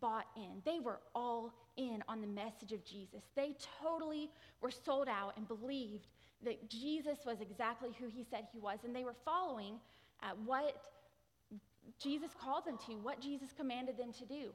bought 0.00 0.26
in. 0.36 0.62
They 0.64 0.78
were 0.78 1.00
all 1.14 1.52
in 1.76 2.02
on 2.08 2.20
the 2.20 2.26
message 2.26 2.72
of 2.72 2.84
Jesus. 2.84 3.22
They 3.34 3.56
totally 3.82 4.30
were 4.60 4.70
sold 4.70 5.08
out 5.08 5.34
and 5.36 5.48
believed 5.48 6.06
that 6.44 6.70
Jesus 6.70 7.18
was 7.26 7.40
exactly 7.40 7.90
who 7.98 8.06
he 8.06 8.24
said 8.30 8.46
he 8.52 8.60
was. 8.60 8.78
And 8.84 8.94
they 8.94 9.04
were 9.04 9.16
following 9.24 9.74
uh, 10.22 10.30
what 10.44 10.76
Jesus 12.00 12.30
called 12.40 12.64
them 12.64 12.78
to, 12.86 12.92
what 12.94 13.20
Jesus 13.20 13.48
commanded 13.56 13.96
them 13.98 14.12
to 14.12 14.24
do. 14.24 14.52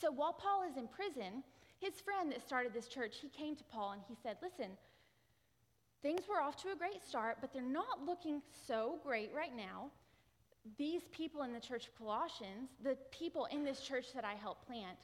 So 0.00 0.10
while 0.10 0.32
Paul 0.32 0.62
is 0.68 0.76
in 0.76 0.88
prison, 0.88 1.42
his 1.78 2.00
friend 2.00 2.32
that 2.32 2.46
started 2.46 2.72
this 2.72 2.88
church, 2.88 3.16
he 3.20 3.28
came 3.28 3.54
to 3.56 3.64
Paul 3.64 3.92
and 3.92 4.02
he 4.08 4.14
said, 4.22 4.36
Listen, 4.42 4.70
things 6.02 6.22
were 6.28 6.40
off 6.40 6.56
to 6.62 6.72
a 6.72 6.76
great 6.76 7.02
start, 7.06 7.38
but 7.40 7.52
they're 7.52 7.62
not 7.62 8.04
looking 8.06 8.40
so 8.66 8.98
great 9.04 9.30
right 9.34 9.54
now. 9.54 9.90
These 10.78 11.02
people 11.10 11.42
in 11.42 11.52
the 11.52 11.60
church 11.60 11.86
of 11.86 11.96
Colossians, 11.96 12.70
the 12.82 12.96
people 13.10 13.46
in 13.50 13.64
this 13.64 13.80
church 13.80 14.06
that 14.14 14.24
I 14.24 14.34
helped 14.34 14.66
plant, 14.66 14.98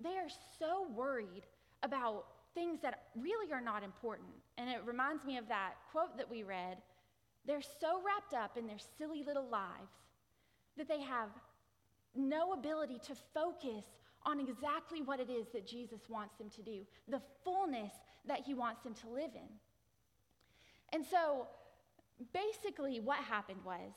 they 0.00 0.16
are 0.16 0.30
so 0.58 0.86
worried 0.94 1.44
about 1.82 2.26
things 2.54 2.80
that 2.82 3.04
really 3.16 3.52
are 3.52 3.60
not 3.60 3.82
important. 3.82 4.28
And 4.56 4.68
it 4.68 4.80
reminds 4.84 5.24
me 5.24 5.36
of 5.36 5.48
that 5.48 5.74
quote 5.90 6.16
that 6.16 6.30
we 6.30 6.42
read. 6.42 6.78
They're 7.46 7.62
so 7.62 8.00
wrapped 8.04 8.34
up 8.34 8.56
in 8.56 8.66
their 8.66 8.78
silly 8.98 9.22
little 9.22 9.48
lives 9.48 9.92
that 10.76 10.88
they 10.88 11.00
have 11.00 11.28
no 12.14 12.52
ability 12.52 12.98
to 13.06 13.14
focus 13.34 13.84
on 14.28 14.40
exactly 14.40 15.00
what 15.02 15.20
it 15.20 15.30
is 15.30 15.46
that 15.54 15.66
Jesus 15.66 16.00
wants 16.08 16.34
them 16.36 16.50
to 16.50 16.62
do, 16.62 16.80
the 17.08 17.22
fullness 17.44 17.92
that 18.26 18.40
he 18.40 18.54
wants 18.54 18.82
them 18.82 18.94
to 18.94 19.08
live 19.08 19.30
in. 19.34 19.48
And 20.92 21.04
so 21.04 21.46
basically, 22.32 23.00
what 23.00 23.18
happened 23.18 23.60
was, 23.64 23.92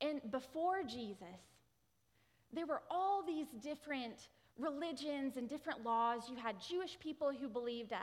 and 0.00 0.20
before 0.30 0.82
Jesus, 0.82 1.40
there 2.52 2.66
were 2.66 2.82
all 2.90 3.22
these 3.24 3.46
different 3.62 4.28
religions 4.58 5.36
and 5.36 5.48
different 5.48 5.84
laws. 5.84 6.22
You 6.28 6.36
had 6.36 6.56
Jewish 6.60 6.98
people 6.98 7.30
who 7.38 7.48
believed 7.48 7.92
uh, 7.92 7.98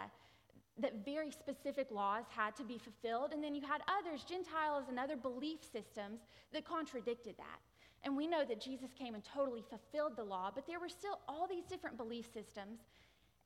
that 0.79 1.05
very 1.05 1.31
specific 1.31 1.87
laws 1.91 2.25
had 2.29 2.55
to 2.57 2.63
be 2.63 2.77
fulfilled, 2.77 3.31
and 3.33 3.43
then 3.43 3.55
you 3.55 3.61
had 3.61 3.81
others, 3.99 4.23
Gentiles 4.23 4.85
and 4.89 4.99
other 4.99 5.15
belief 5.15 5.59
systems, 5.63 6.19
that 6.53 6.65
contradicted 6.65 7.35
that. 7.37 7.59
And 8.05 8.15
we 8.15 8.27
know 8.27 8.45
that 8.47 8.61
Jesus 8.61 8.91
came 8.97 9.15
and 9.15 9.23
totally 9.23 9.63
fulfilled 9.67 10.13
the 10.15 10.23
law, 10.23 10.51
but 10.53 10.67
there 10.67 10.79
were 10.79 10.89
still 10.89 11.19
all 11.27 11.47
these 11.47 11.65
different 11.65 11.97
belief 11.97 12.25
systems. 12.31 12.79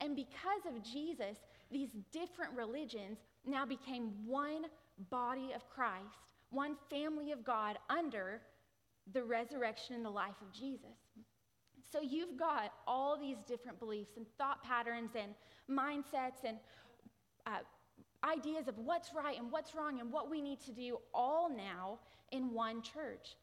And 0.02 0.16
because 0.16 0.66
of 0.68 0.84
Jesus, 0.84 1.38
these 1.72 1.90
different 2.12 2.54
religions 2.56 3.20
now 3.46 3.66
became 3.66 4.12
one 4.26 4.66
body 5.10 5.52
of 5.56 5.68
Christ, 5.70 6.20
one 6.50 6.76
family 6.90 7.32
of 7.32 7.44
God 7.46 7.78
under 7.90 8.42
the 9.14 9.24
resurrection 9.24 9.96
and 9.96 10.06
the 10.06 10.10
life 10.10 10.36
of 10.42 10.52
Jesus. 10.52 10.98
So 11.92 12.02
you've 12.02 12.38
got 12.38 12.74
all 12.86 13.18
these 13.18 13.38
different 13.48 13.80
beliefs 13.80 14.12
and 14.18 14.26
thought 14.38 14.64
patterns 14.64 15.12
and 15.16 15.34
mindsets 15.70 16.44
and 16.44 16.58
uh, 17.48 17.60
ideas 18.24 18.68
of 18.68 18.78
what's 18.78 19.14
right 19.14 19.40
and 19.40 19.52
what's 19.52 19.74
wrong 19.74 20.00
and 20.00 20.12
what 20.12 20.30
we 20.30 20.42
need 20.42 20.60
to 20.62 20.72
do 20.72 20.98
all 21.14 21.50
now 21.50 22.00
in 22.32 22.54
one 22.54 22.82
church. 22.82 23.36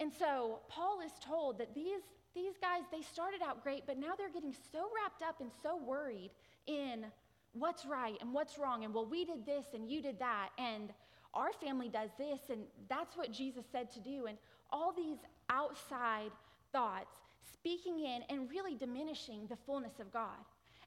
And 0.00 0.10
so 0.12 0.60
Paul 0.68 1.00
is 1.04 1.12
told 1.20 1.58
that 1.58 1.74
these, 1.74 2.00
these 2.34 2.54
guys, 2.60 2.82
they 2.90 3.02
started 3.02 3.40
out 3.46 3.62
great, 3.62 3.82
but 3.86 3.98
now 3.98 4.14
they're 4.16 4.32
getting 4.32 4.54
so 4.72 4.88
wrapped 4.96 5.22
up 5.22 5.40
and 5.40 5.50
so 5.62 5.76
worried 5.76 6.30
in 6.66 7.04
what's 7.52 7.84
right 7.84 8.16
and 8.20 8.32
what's 8.32 8.58
wrong, 8.58 8.84
and 8.84 8.94
well, 8.94 9.06
we 9.06 9.24
did 9.24 9.44
this 9.44 9.66
and 9.74 9.90
you 9.90 10.00
did 10.00 10.18
that, 10.18 10.50
and 10.58 10.90
our 11.34 11.52
family 11.52 11.88
does 11.88 12.10
this, 12.18 12.40
and 12.48 12.62
that's 12.88 13.16
what 13.16 13.30
Jesus 13.30 13.64
said 13.70 13.90
to 13.92 14.00
do, 14.00 14.26
and 14.26 14.38
all 14.70 14.92
these 14.92 15.18
outside 15.50 16.30
thoughts 16.72 17.16
speaking 17.52 18.00
in 18.00 18.22
and 18.30 18.48
really 18.48 18.74
diminishing 18.74 19.46
the 19.48 19.56
fullness 19.66 19.98
of 20.00 20.12
God 20.12 20.38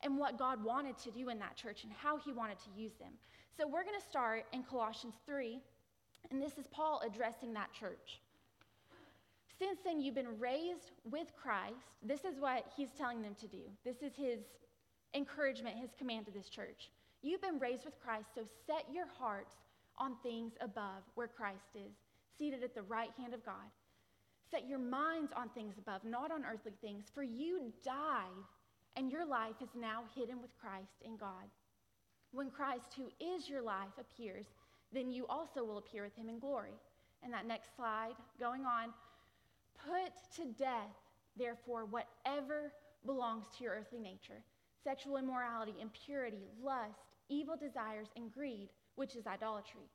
and 0.02 0.18
what 0.18 0.40
God 0.40 0.64
wanted 0.64 0.98
to 1.00 1.12
do 1.12 1.30
in 1.30 1.38
that 1.40 1.56
church 1.56 1.84
and 1.84 1.94
how 1.94 2.18
he 2.18 2.32
wanted 2.32 2.58
to 2.60 2.70
use 2.76 2.94
them. 3.00 3.12
So 3.58 3.68
we're 3.68 3.84
going 3.84 4.00
to 4.00 4.06
start 4.06 4.46
in 4.54 4.64
Colossians 4.64 5.16
3, 5.26 5.60
and 6.32 6.42
this 6.42 6.58
is 6.58 6.66
Paul 6.68 7.02
addressing 7.06 7.54
that 7.54 7.72
church. 7.74 8.22
Since 9.64 9.80
then, 9.86 10.02
you've 10.02 10.16
been 10.16 10.40
raised 10.40 10.92
with 11.10 11.28
Christ. 11.42 11.96
This 12.06 12.26
is 12.26 12.38
what 12.38 12.66
he's 12.76 12.90
telling 12.98 13.22
them 13.22 13.34
to 13.40 13.48
do. 13.48 13.62
This 13.86 14.02
is 14.02 14.12
his 14.14 14.40
encouragement, 15.14 15.78
his 15.78 15.92
command 15.98 16.26
to 16.26 16.34
this 16.34 16.50
church. 16.50 16.90
You've 17.22 17.42
been 17.42 17.60
raised 17.60 17.86
with 17.86 17.98
Christ, 18.04 18.28
so 18.36 18.42
set 18.68 18.84
your 18.92 19.06
hearts 19.18 19.56
on 19.98 20.18
things 20.22 20.52
above 20.60 21.04
where 21.16 21.30
Christ 21.30 21.76
is, 21.76 21.94
seated 22.38 22.62
at 22.62 22.76
the 22.76 22.82
right 22.82 23.12
hand 23.18 23.34
of 23.34 23.46
God. 23.46 23.72
Set 24.52 24.68
your 24.68 24.80
minds 24.80 25.32
on 25.34 25.48
things 25.48 25.76
above, 25.78 26.04
not 26.04 26.30
on 26.30 26.44
earthly 26.44 26.74
things, 26.82 27.06
for 27.16 27.24
you 27.24 27.72
died, 27.86 28.44
and 28.98 29.10
your 29.10 29.26
life 29.26 29.62
is 29.62 29.70
now 29.80 30.04
hidden 30.14 30.42
with 30.42 30.52
Christ 30.60 31.00
in 31.06 31.16
God. 31.16 31.48
When 32.34 32.50
Christ, 32.50 32.98
who 32.98 33.10
is 33.26 33.48
your 33.48 33.62
life, 33.62 33.98
appears, 33.98 34.48
then 34.92 35.10
you 35.10 35.26
also 35.28 35.64
will 35.64 35.78
appear 35.78 36.04
with 36.04 36.18
him 36.18 36.28
in 36.28 36.40
glory. 36.40 36.76
And 37.24 37.32
that 37.32 37.48
next 37.48 37.78
slide, 37.78 38.16
going 38.38 38.66
on, 38.66 38.90
put 39.86 40.12
to 40.36 40.52
death, 40.58 40.96
therefore, 41.38 41.86
whatever 41.86 42.72
belongs 43.06 43.46
to 43.58 43.64
your 43.64 43.74
earthly 43.74 44.00
nature 44.00 44.42
sexual 44.84 45.16
immorality, 45.16 45.74
impurity, 45.80 46.50
lust, 46.62 47.00
evil 47.30 47.56
desires, 47.56 48.08
and 48.18 48.34
greed, 48.34 48.68
which 48.96 49.16
is 49.16 49.26
idolatry. 49.26 49.88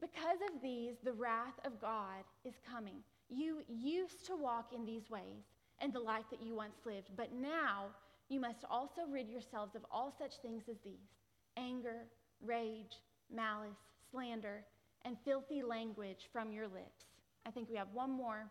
Because 0.00 0.38
of 0.50 0.62
these, 0.62 0.94
the 1.04 1.12
wrath 1.12 1.58
of 1.64 1.78
God 1.78 2.24
is 2.44 2.54
coming. 2.70 3.02
You 3.28 3.62
used 3.68 4.24
to 4.26 4.36
walk 4.36 4.72
in 4.74 4.86
these 4.86 5.10
ways 5.10 5.44
and 5.80 5.92
the 5.92 6.00
life 6.00 6.24
that 6.30 6.42
you 6.42 6.54
once 6.54 6.76
lived, 6.86 7.10
but 7.16 7.34
now 7.34 7.86
you 8.28 8.40
must 8.40 8.64
also 8.70 9.02
rid 9.10 9.28
yourselves 9.28 9.74
of 9.74 9.84
all 9.90 10.14
such 10.18 10.36
things 10.40 10.64
as 10.70 10.78
these 10.84 11.08
anger, 11.56 12.06
rage, 12.40 13.02
malice, 13.34 13.76
slander, 14.10 14.64
and 15.04 15.16
filthy 15.24 15.62
language 15.62 16.28
from 16.32 16.52
your 16.52 16.68
lips. 16.68 17.04
I 17.46 17.50
think 17.50 17.68
we 17.68 17.76
have 17.76 17.88
one 17.92 18.10
more. 18.10 18.50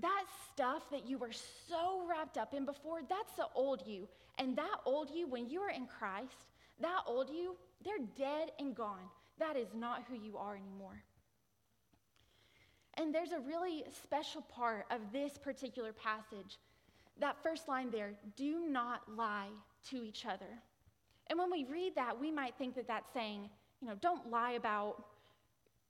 That 0.00 0.24
stuff 0.52 0.90
that 0.90 1.08
you 1.08 1.18
were 1.18 1.32
so 1.68 2.02
wrapped 2.08 2.36
up 2.36 2.52
in 2.54 2.64
before, 2.64 3.00
that's 3.08 3.32
the 3.36 3.46
old 3.54 3.82
you. 3.86 4.08
And 4.38 4.56
that 4.56 4.76
old 4.84 5.10
you, 5.10 5.26
when 5.26 5.48
you 5.48 5.60
are 5.62 5.70
in 5.70 5.86
Christ, 5.86 6.46
that 6.80 7.00
old 7.06 7.30
you, 7.30 7.56
they're 7.84 8.06
dead 8.16 8.50
and 8.58 8.74
gone. 8.74 9.08
That 9.38 9.56
is 9.56 9.68
not 9.74 10.04
who 10.08 10.16
you 10.16 10.36
are 10.36 10.56
anymore. 10.56 11.02
And 12.94 13.14
there's 13.14 13.32
a 13.32 13.40
really 13.40 13.84
special 14.02 14.42
part 14.42 14.86
of 14.90 15.00
this 15.12 15.38
particular 15.38 15.92
passage. 15.92 16.58
That 17.20 17.36
first 17.42 17.68
line 17.68 17.90
there 17.90 18.12
do 18.36 18.66
not 18.68 19.02
lie 19.14 19.48
to 19.90 20.02
each 20.02 20.26
other. 20.26 20.60
And 21.28 21.38
when 21.38 21.50
we 21.50 21.64
read 21.64 21.94
that, 21.96 22.18
we 22.18 22.30
might 22.30 22.54
think 22.56 22.74
that 22.76 22.88
that's 22.88 23.12
saying, 23.12 23.48
you 23.80 23.88
know, 23.88 23.94
don't 24.00 24.30
lie 24.30 24.52
about 24.52 25.04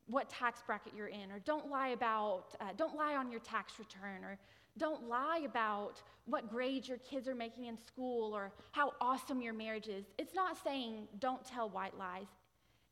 what 0.06 0.28
tax 0.28 0.62
bracket 0.66 0.92
you're 0.96 1.08
in, 1.08 1.30
or 1.32 1.38
don't 1.40 1.70
lie 1.70 1.88
about, 1.88 2.54
uh, 2.60 2.66
don't 2.76 2.96
lie 2.96 3.16
on 3.16 3.30
your 3.30 3.40
tax 3.40 3.74
return, 3.78 4.24
or 4.24 4.38
don't 4.78 5.08
lie 5.08 5.42
about 5.44 6.02
what 6.26 6.50
grades 6.50 6.88
your 6.88 6.98
kids 6.98 7.26
are 7.28 7.34
making 7.34 7.66
in 7.66 7.76
school, 7.78 8.32
or 8.34 8.52
how 8.72 8.92
awesome 9.00 9.40
your 9.40 9.54
marriage 9.54 9.88
is. 9.88 10.04
It's 10.18 10.34
not 10.34 10.56
saying 10.62 11.08
don't 11.18 11.44
tell 11.44 11.68
white 11.68 11.96
lies. 11.98 12.26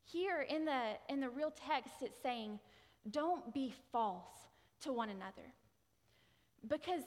Here 0.03 0.45
in 0.49 0.65
the, 0.65 0.93
in 1.09 1.19
the 1.19 1.29
real 1.29 1.51
text, 1.51 1.93
it's 2.01 2.19
saying 2.21 2.59
don't 3.11 3.53
be 3.53 3.73
false 3.91 4.47
to 4.81 4.91
one 4.91 5.09
another. 5.09 5.53
Because 6.67 7.01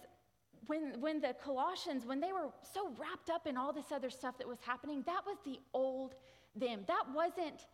when, 0.66 1.00
when 1.00 1.20
the 1.20 1.34
Colossians, 1.42 2.04
when 2.06 2.20
they 2.20 2.32
were 2.32 2.48
so 2.74 2.90
wrapped 2.98 3.30
up 3.30 3.46
in 3.46 3.56
all 3.56 3.72
this 3.72 3.90
other 3.92 4.10
stuff 4.10 4.38
that 4.38 4.46
was 4.46 4.58
happening, 4.60 5.02
that 5.06 5.22
was 5.26 5.36
the 5.44 5.58
old 5.72 6.14
them. 6.54 6.80
That 6.86 7.04
wasn't 7.14 7.66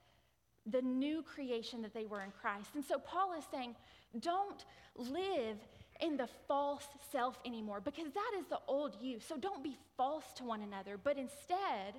the 0.66 0.82
new 0.82 1.22
creation 1.22 1.82
that 1.82 1.92
they 1.92 2.06
were 2.06 2.22
in 2.22 2.30
Christ. 2.40 2.70
And 2.74 2.84
so 2.84 2.98
Paul 2.98 3.34
is 3.38 3.44
saying, 3.50 3.74
don't 4.20 4.64
live 4.96 5.58
in 6.00 6.16
the 6.16 6.28
false 6.48 6.86
self 7.12 7.38
anymore 7.44 7.80
because 7.80 8.10
that 8.12 8.30
is 8.38 8.46
the 8.46 8.58
old 8.66 8.96
you. 9.00 9.20
So 9.20 9.36
don't 9.36 9.62
be 9.62 9.76
false 9.96 10.24
to 10.36 10.44
one 10.44 10.62
another, 10.62 10.98
but 11.02 11.16
instead, 11.18 11.94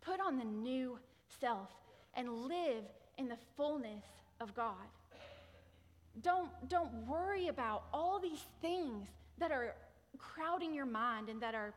put 0.00 0.20
on 0.20 0.38
the 0.38 0.44
new 0.44 0.98
self 1.40 1.70
and 2.14 2.44
live 2.44 2.84
in 3.18 3.28
the 3.28 3.38
fullness 3.56 4.04
of 4.40 4.54
God. 4.54 4.74
Don't, 6.22 6.50
don't 6.68 6.92
worry 7.06 7.48
about 7.48 7.84
all 7.92 8.18
these 8.18 8.44
things 8.60 9.08
that 9.38 9.52
are 9.52 9.74
crowding 10.18 10.74
your 10.74 10.86
mind 10.86 11.28
and 11.28 11.40
that 11.40 11.54
are 11.54 11.72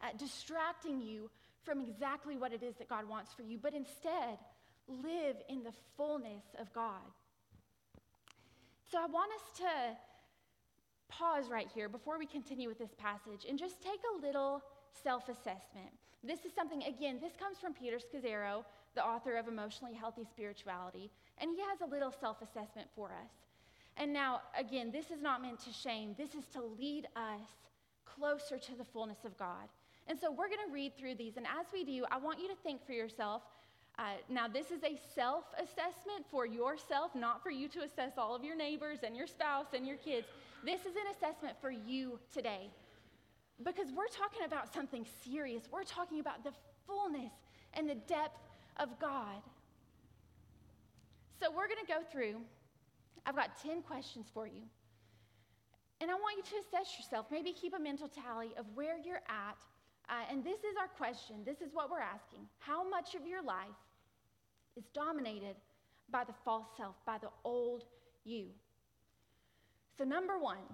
uh, 0.00 0.06
distracting 0.16 1.00
you 1.00 1.30
from 1.64 1.80
exactly 1.80 2.36
what 2.36 2.52
it 2.52 2.62
is 2.62 2.76
that 2.76 2.88
God 2.88 3.08
wants 3.08 3.32
for 3.32 3.42
you, 3.42 3.58
but 3.58 3.74
instead 3.74 4.38
live 4.88 5.36
in 5.48 5.62
the 5.62 5.72
fullness 5.96 6.44
of 6.58 6.72
God. 6.72 7.12
So 8.90 8.98
I 8.98 9.06
want 9.06 9.30
us 9.32 9.58
to 9.58 9.96
pause 11.08 11.50
right 11.50 11.68
here 11.74 11.88
before 11.88 12.18
we 12.18 12.26
continue 12.26 12.68
with 12.68 12.78
this 12.78 12.94
passage 12.96 13.44
and 13.48 13.58
just 13.58 13.82
take 13.82 14.00
a 14.14 14.26
little 14.26 14.62
self 15.02 15.28
assessment. 15.28 15.90
This 16.24 16.44
is 16.44 16.52
something, 16.54 16.82
again, 16.82 17.18
this 17.20 17.32
comes 17.38 17.58
from 17.58 17.74
Peter 17.74 17.98
Scazzero, 17.98 18.64
the 18.94 19.04
author 19.04 19.36
of 19.36 19.46
Emotionally 19.46 19.94
Healthy 19.94 20.24
Spirituality, 20.24 21.10
and 21.38 21.50
he 21.50 21.60
has 21.62 21.80
a 21.80 21.86
little 21.86 22.10
self 22.10 22.42
assessment 22.42 22.88
for 22.96 23.08
us. 23.08 23.30
And 23.96 24.12
now, 24.12 24.42
again, 24.58 24.90
this 24.90 25.10
is 25.10 25.20
not 25.20 25.42
meant 25.42 25.60
to 25.60 25.72
shame, 25.72 26.14
this 26.16 26.34
is 26.34 26.46
to 26.54 26.62
lead 26.62 27.06
us 27.14 27.48
closer 28.04 28.58
to 28.58 28.74
the 28.74 28.84
fullness 28.84 29.24
of 29.24 29.36
God. 29.36 29.68
And 30.08 30.18
so 30.18 30.30
we're 30.30 30.48
going 30.48 30.66
to 30.66 30.72
read 30.72 30.96
through 30.96 31.16
these. 31.16 31.36
And 31.36 31.46
as 31.46 31.66
we 31.72 31.84
do, 31.84 32.04
I 32.10 32.16
want 32.16 32.40
you 32.40 32.48
to 32.48 32.56
think 32.64 32.84
for 32.84 32.92
yourself. 32.92 33.42
Uh, 33.98 34.12
now, 34.30 34.48
this 34.48 34.70
is 34.70 34.82
a 34.82 34.98
self 35.14 35.44
assessment 35.58 36.24
for 36.30 36.46
yourself, 36.46 37.14
not 37.14 37.42
for 37.42 37.50
you 37.50 37.68
to 37.68 37.80
assess 37.80 38.12
all 38.16 38.34
of 38.34 38.42
your 38.42 38.56
neighbors 38.56 39.00
and 39.02 39.14
your 39.14 39.26
spouse 39.26 39.66
and 39.74 39.86
your 39.86 39.96
kids. 39.96 40.26
This 40.64 40.80
is 40.80 40.96
an 40.96 41.14
assessment 41.14 41.56
for 41.60 41.70
you 41.70 42.18
today. 42.32 42.70
Because 43.62 43.88
we're 43.94 44.08
talking 44.08 44.44
about 44.46 44.72
something 44.72 45.04
serious. 45.24 45.64
We're 45.70 45.84
talking 45.84 46.20
about 46.20 46.42
the 46.42 46.52
fullness 46.86 47.32
and 47.74 47.88
the 47.88 47.96
depth 47.96 48.38
of 48.78 48.98
God. 49.00 49.42
So 51.40 51.50
we're 51.50 51.66
going 51.68 51.84
to 51.84 51.92
go 51.92 52.00
through. 52.10 52.36
I've 53.26 53.36
got 53.36 53.60
10 53.62 53.82
questions 53.82 54.26
for 54.32 54.46
you. 54.46 54.62
And 56.00 56.10
I 56.10 56.14
want 56.14 56.36
you 56.36 56.42
to 56.44 56.56
assess 56.64 56.96
yourself, 56.96 57.26
maybe 57.30 57.52
keep 57.52 57.74
a 57.74 57.78
mental 57.78 58.08
tally 58.08 58.50
of 58.56 58.64
where 58.74 58.96
you're 58.96 59.22
at 59.28 59.58
uh, 60.08 60.30
and 60.30 60.42
this 60.42 60.58
is 60.60 60.76
our 60.80 60.88
question. 60.88 61.36
This 61.44 61.60
is 61.60 61.74
what 61.74 61.90
we're 61.90 62.00
asking. 62.00 62.40
How 62.58 62.88
much 62.88 63.14
of 63.14 63.26
your 63.26 63.42
life 63.42 63.66
is 64.76 64.84
dominated 64.94 65.56
by 66.10 66.24
the 66.24 66.32
false 66.44 66.66
self, 66.76 66.94
by 67.04 67.18
the 67.18 67.28
old 67.44 67.84
you? 68.24 68.46
So, 69.96 70.04
number 70.04 70.38
one, 70.38 70.64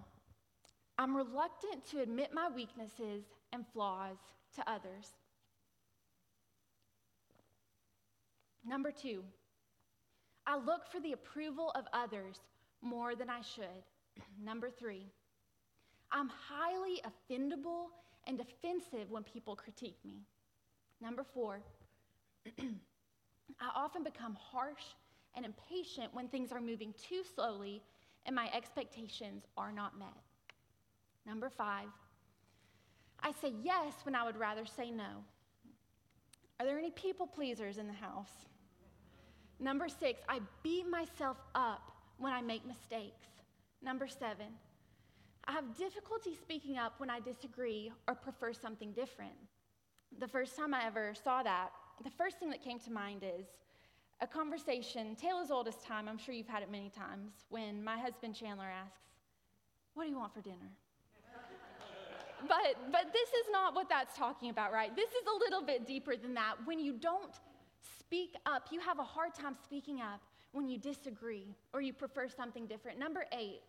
I'm 0.98 1.16
reluctant 1.16 1.84
to 1.90 2.00
admit 2.00 2.30
my 2.32 2.48
weaknesses 2.54 3.24
and 3.52 3.64
flaws 3.72 4.18
to 4.56 4.70
others. 4.70 5.12
Number 8.64 8.90
two, 8.92 9.24
I 10.46 10.56
look 10.56 10.86
for 10.90 11.00
the 11.00 11.12
approval 11.12 11.72
of 11.74 11.84
others 11.92 12.38
more 12.82 13.14
than 13.14 13.28
I 13.28 13.40
should. 13.40 13.64
Number 14.42 14.70
three, 14.70 15.06
I'm 16.12 16.28
highly 16.28 17.00
offendable 17.02 17.86
and 18.26 18.38
defensive 18.38 19.10
when 19.10 19.22
people 19.22 19.56
critique 19.56 19.98
me. 20.04 20.22
Number 21.00 21.24
four, 21.24 21.60
I 22.58 23.70
often 23.74 24.02
become 24.02 24.36
harsh 24.40 24.82
and 25.34 25.44
impatient 25.44 26.14
when 26.14 26.28
things 26.28 26.52
are 26.52 26.60
moving 26.60 26.94
too 27.08 27.22
slowly 27.34 27.82
and 28.26 28.34
my 28.34 28.50
expectations 28.54 29.44
are 29.56 29.72
not 29.72 29.98
met. 29.98 30.08
Number 31.26 31.50
five, 31.50 31.88
I 33.20 33.32
say 33.32 33.52
yes 33.62 33.94
when 34.04 34.14
I 34.14 34.24
would 34.24 34.36
rather 34.36 34.64
say 34.66 34.90
no. 34.90 35.24
Are 36.60 36.66
there 36.66 36.78
any 36.78 36.90
people 36.90 37.26
pleasers 37.26 37.78
in 37.78 37.86
the 37.86 37.92
house? 37.94 38.46
Number 39.58 39.88
six, 39.88 40.20
I 40.28 40.40
beat 40.62 40.88
myself 40.88 41.36
up 41.54 41.92
when 42.18 42.32
I 42.32 42.40
make 42.42 42.66
mistakes. 42.66 43.26
Number 43.82 44.06
seven, 44.06 44.46
I 45.46 45.52
have 45.52 45.76
difficulty 45.76 46.34
speaking 46.34 46.78
up 46.78 46.94
when 46.98 47.10
I 47.10 47.20
disagree 47.20 47.92
or 48.08 48.14
prefer 48.14 48.52
something 48.52 48.92
different. 48.92 49.34
The 50.18 50.28
first 50.28 50.56
time 50.56 50.72
I 50.72 50.86
ever 50.86 51.12
saw 51.22 51.42
that, 51.42 51.70
the 52.02 52.10
first 52.10 52.38
thing 52.38 52.50
that 52.50 52.62
came 52.62 52.78
to 52.80 52.90
mind 52.90 53.22
is 53.22 53.46
a 54.20 54.26
conversation, 54.26 55.16
Taylor's 55.16 55.50
oldest 55.50 55.84
time, 55.84 56.08
I'm 56.08 56.18
sure 56.18 56.34
you've 56.34 56.48
had 56.48 56.62
it 56.62 56.70
many 56.70 56.88
times, 56.88 57.32
when 57.50 57.82
my 57.82 57.98
husband 57.98 58.34
Chandler 58.34 58.64
asks, 58.64 59.00
What 59.94 60.04
do 60.04 60.10
you 60.10 60.16
want 60.16 60.32
for 60.32 60.40
dinner? 60.40 60.70
but, 62.48 62.76
but 62.90 63.12
this 63.12 63.28
is 63.28 63.46
not 63.50 63.74
what 63.74 63.88
that's 63.88 64.16
talking 64.16 64.50
about, 64.50 64.72
right? 64.72 64.94
This 64.94 65.10
is 65.10 65.26
a 65.34 65.38
little 65.38 65.62
bit 65.62 65.86
deeper 65.86 66.16
than 66.16 66.32
that. 66.34 66.54
When 66.64 66.78
you 66.78 66.94
don't 66.94 67.34
speak 67.98 68.34
up, 68.46 68.68
you 68.70 68.80
have 68.80 68.98
a 68.98 69.04
hard 69.04 69.34
time 69.34 69.56
speaking 69.62 70.00
up 70.00 70.20
when 70.52 70.68
you 70.68 70.78
disagree 70.78 71.54
or 71.72 71.80
you 71.80 71.92
prefer 71.92 72.28
something 72.28 72.66
different. 72.66 72.98
Number 72.98 73.24
eight, 73.32 73.60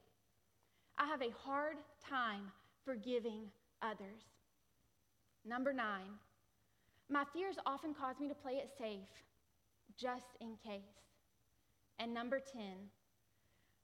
I 0.97 1.05
have 1.07 1.21
a 1.21 1.33
hard 1.43 1.77
time 2.09 2.51
forgiving 2.83 3.51
others. 3.81 4.23
Number 5.45 5.73
nine, 5.73 6.19
my 7.09 7.23
fears 7.33 7.57
often 7.65 7.93
cause 7.93 8.19
me 8.19 8.27
to 8.27 8.33
play 8.33 8.53
it 8.53 8.69
safe, 8.77 9.07
just 9.97 10.25
in 10.41 10.55
case. 10.65 10.81
And 11.99 12.13
number 12.13 12.39
10, 12.39 12.61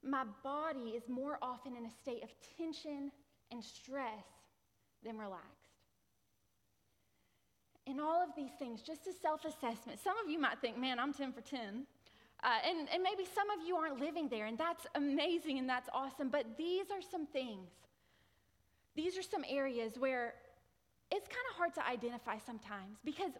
my 0.04 0.24
body 0.44 0.92
is 0.96 1.04
more 1.08 1.38
often 1.42 1.76
in 1.76 1.86
a 1.86 1.92
state 2.02 2.24
of 2.24 2.30
tension 2.58 3.12
and 3.52 3.64
stress 3.64 4.26
than 5.04 5.18
relaxed. 5.18 5.48
In 7.86 8.00
all 8.00 8.24
of 8.24 8.30
these 8.36 8.52
things, 8.58 8.82
just 8.82 9.08
a 9.08 9.14
self 9.14 9.46
assessment, 9.46 10.00
some 10.04 10.18
of 10.24 10.30
you 10.30 10.40
might 10.40 10.60
think, 10.62 10.78
man, 10.78 11.00
I'm 11.00 11.14
10 11.14 11.34
for 11.34 11.42
10. 11.42 11.86
Uh, 12.44 12.48
and, 12.68 12.88
and 12.92 13.04
maybe 13.04 13.28
some 13.36 13.50
of 13.52 13.66
you 13.68 13.76
aren't 13.76 14.00
living 14.00 14.28
there, 14.28 14.48
and 14.48 14.58
that's 14.58 14.88
amazing 14.96 15.60
and 15.60 15.70
that's 15.70 15.90
awesome. 15.94 16.30
But 16.30 16.58
these 16.58 16.90
are 16.90 17.02
some 17.02 17.28
things, 17.28 17.70
these 18.96 19.18
are 19.18 19.22
some 19.22 19.44
areas 19.48 19.94
where 20.00 20.34
it's 21.12 21.28
kind 21.28 21.46
of 21.52 21.56
hard 21.58 21.74
to 21.76 21.86
identify 21.88 22.38
sometimes 22.44 22.98
because 23.04 23.32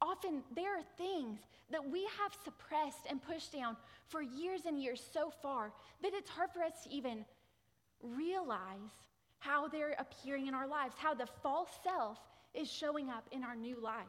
often 0.00 0.42
there 0.54 0.78
are 0.78 0.82
things 0.96 1.40
that 1.70 1.84
we 1.90 2.02
have 2.04 2.32
suppressed 2.44 3.06
and 3.10 3.20
pushed 3.20 3.52
down 3.52 3.76
for 4.08 4.22
years 4.22 4.62
and 4.66 4.80
years 4.80 5.02
so 5.12 5.32
far 5.42 5.72
that 6.02 6.12
it's 6.14 6.30
hard 6.30 6.50
for 6.50 6.62
us 6.62 6.84
to 6.84 6.90
even 6.90 7.24
realize 8.00 8.94
how 9.38 9.68
they're 9.68 9.96
appearing 9.98 10.46
in 10.46 10.54
our 10.54 10.66
lives, 10.68 10.94
how 10.96 11.14
the 11.14 11.26
false 11.42 11.70
self 11.82 12.18
is 12.54 12.70
showing 12.70 13.10
up 13.10 13.26
in 13.32 13.42
our 13.42 13.56
new 13.56 13.78
life. 13.80 14.04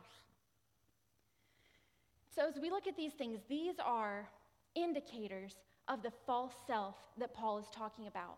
So, 2.36 2.48
as 2.48 2.60
we 2.62 2.70
look 2.70 2.86
at 2.86 2.96
these 2.96 3.14
things, 3.14 3.40
these 3.50 3.76
are 3.84 4.30
indicators 4.78 5.56
of 5.88 6.04
the 6.04 6.12
false 6.26 6.54
self 6.66 6.96
that 7.18 7.34
Paul 7.34 7.60
is 7.60 7.66
talking 7.74 8.08
about. 8.08 8.38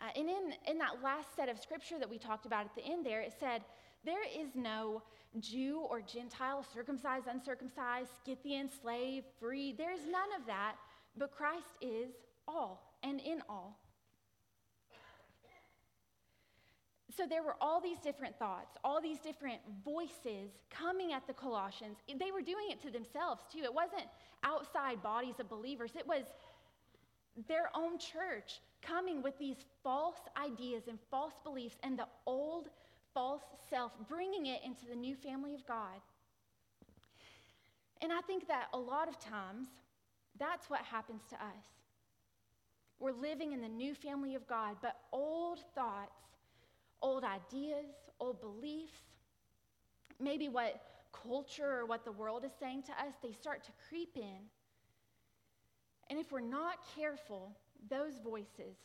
Uh, 0.00 0.08
and 0.16 0.28
in, 0.28 0.52
in 0.66 0.78
that 0.78 1.02
last 1.02 1.34
set 1.34 1.48
of 1.48 1.58
scripture 1.58 1.98
that 1.98 2.08
we 2.08 2.18
talked 2.18 2.44
about 2.44 2.66
at 2.66 2.74
the 2.74 2.84
end 2.84 3.04
there, 3.04 3.20
it 3.20 3.32
said, 3.38 3.62
There 4.04 4.24
is 4.24 4.54
no 4.54 5.02
Jew 5.40 5.86
or 5.88 6.00
Gentile, 6.00 6.64
circumcised, 6.74 7.26
uncircumcised, 7.26 8.10
Scythian, 8.24 8.68
slave, 8.82 9.24
free. 9.40 9.74
There's 9.76 10.04
none 10.04 10.40
of 10.40 10.46
that, 10.46 10.76
but 11.16 11.30
Christ 11.30 11.76
is 11.80 12.10
all 12.46 12.96
and 13.02 13.20
in 13.20 13.42
all. 13.48 13.78
So 17.16 17.24
there 17.26 17.42
were 17.42 17.56
all 17.60 17.80
these 17.80 17.98
different 17.98 18.38
thoughts, 18.38 18.76
all 18.84 19.00
these 19.00 19.18
different 19.18 19.60
voices 19.84 20.50
coming 20.70 21.12
at 21.12 21.26
the 21.26 21.32
Colossians. 21.32 21.96
They 22.08 22.30
were 22.30 22.42
doing 22.42 22.66
it 22.70 22.82
to 22.82 22.90
themselves 22.90 23.42
too. 23.50 23.60
It 23.60 23.72
wasn't 23.72 24.04
outside 24.44 25.02
bodies 25.02 25.36
of 25.40 25.48
believers, 25.48 25.92
it 25.96 26.06
was 26.06 26.24
their 27.48 27.70
own 27.74 27.98
church 27.98 28.60
coming 28.80 29.22
with 29.22 29.38
these 29.38 29.56
false 29.82 30.20
ideas 30.42 30.84
and 30.88 30.98
false 31.10 31.34
beliefs 31.44 31.76
and 31.82 31.98
the 31.98 32.06
old 32.26 32.68
false 33.12 33.42
self, 33.68 33.92
bringing 34.08 34.46
it 34.46 34.60
into 34.64 34.86
the 34.86 34.94
new 34.94 35.14
family 35.14 35.54
of 35.54 35.66
God. 35.66 36.00
And 38.02 38.12
I 38.12 38.20
think 38.22 38.46
that 38.48 38.68
a 38.72 38.78
lot 38.78 39.08
of 39.08 39.18
times, 39.18 39.68
that's 40.38 40.68
what 40.68 40.80
happens 40.80 41.22
to 41.30 41.36
us. 41.36 41.64
We're 42.98 43.12
living 43.12 43.52
in 43.52 43.60
the 43.60 43.68
new 43.68 43.94
family 43.94 44.34
of 44.34 44.46
God, 44.46 44.76
but 44.80 44.96
old 45.12 45.58
thoughts, 45.74 46.25
old 47.02 47.24
ideas, 47.24 47.86
old 48.20 48.40
beliefs, 48.40 49.00
maybe 50.20 50.48
what 50.48 50.80
culture 51.12 51.80
or 51.80 51.86
what 51.86 52.04
the 52.04 52.12
world 52.12 52.44
is 52.44 52.52
saying 52.60 52.82
to 52.84 52.92
us, 52.92 53.14
they 53.22 53.32
start 53.32 53.64
to 53.64 53.72
creep 53.88 54.16
in. 54.16 54.38
And 56.08 56.18
if 56.18 56.30
we're 56.30 56.40
not 56.40 56.78
careful, 56.96 57.56
those 57.90 58.18
voices 58.22 58.76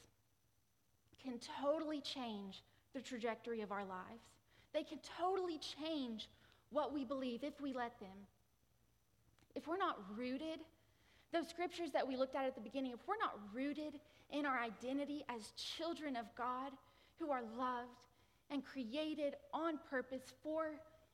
can 1.23 1.39
totally 1.61 2.01
change 2.01 2.63
the 2.93 3.01
trajectory 3.01 3.61
of 3.61 3.71
our 3.71 3.85
lives. 3.85 4.23
They 4.73 4.83
can 4.83 4.99
totally 5.19 5.59
change 5.59 6.29
what 6.71 6.93
we 6.93 7.03
believe 7.03 7.43
if 7.43 7.59
we 7.61 7.73
let 7.73 7.99
them. 7.99 8.09
If 9.55 9.67
we're 9.67 9.77
not 9.77 9.99
rooted, 10.17 10.59
those 11.33 11.47
scriptures 11.47 11.91
that 11.91 12.07
we 12.07 12.15
looked 12.15 12.35
at 12.35 12.45
at 12.45 12.55
the 12.55 12.61
beginning, 12.61 12.91
if 12.91 12.99
we're 13.07 13.17
not 13.17 13.37
rooted 13.53 13.99
in 14.31 14.45
our 14.45 14.59
identity 14.59 15.23
as 15.29 15.51
children 15.51 16.15
of 16.15 16.25
God 16.35 16.71
who 17.19 17.31
are 17.31 17.43
loved 17.57 17.89
and 18.49 18.63
created 18.65 19.35
on 19.53 19.79
purpose 19.89 20.33
for 20.43 20.71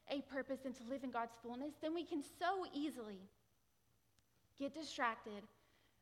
a 0.10 0.22
purpose 0.22 0.60
and 0.66 0.76
to 0.76 0.84
live 0.90 1.04
in 1.04 1.12
God's 1.12 1.34
fullness, 1.44 1.74
then 1.82 1.94
we 1.94 2.04
can 2.04 2.24
so 2.40 2.66
easily 2.74 3.20
get 4.60 4.74
distracted 4.74 5.44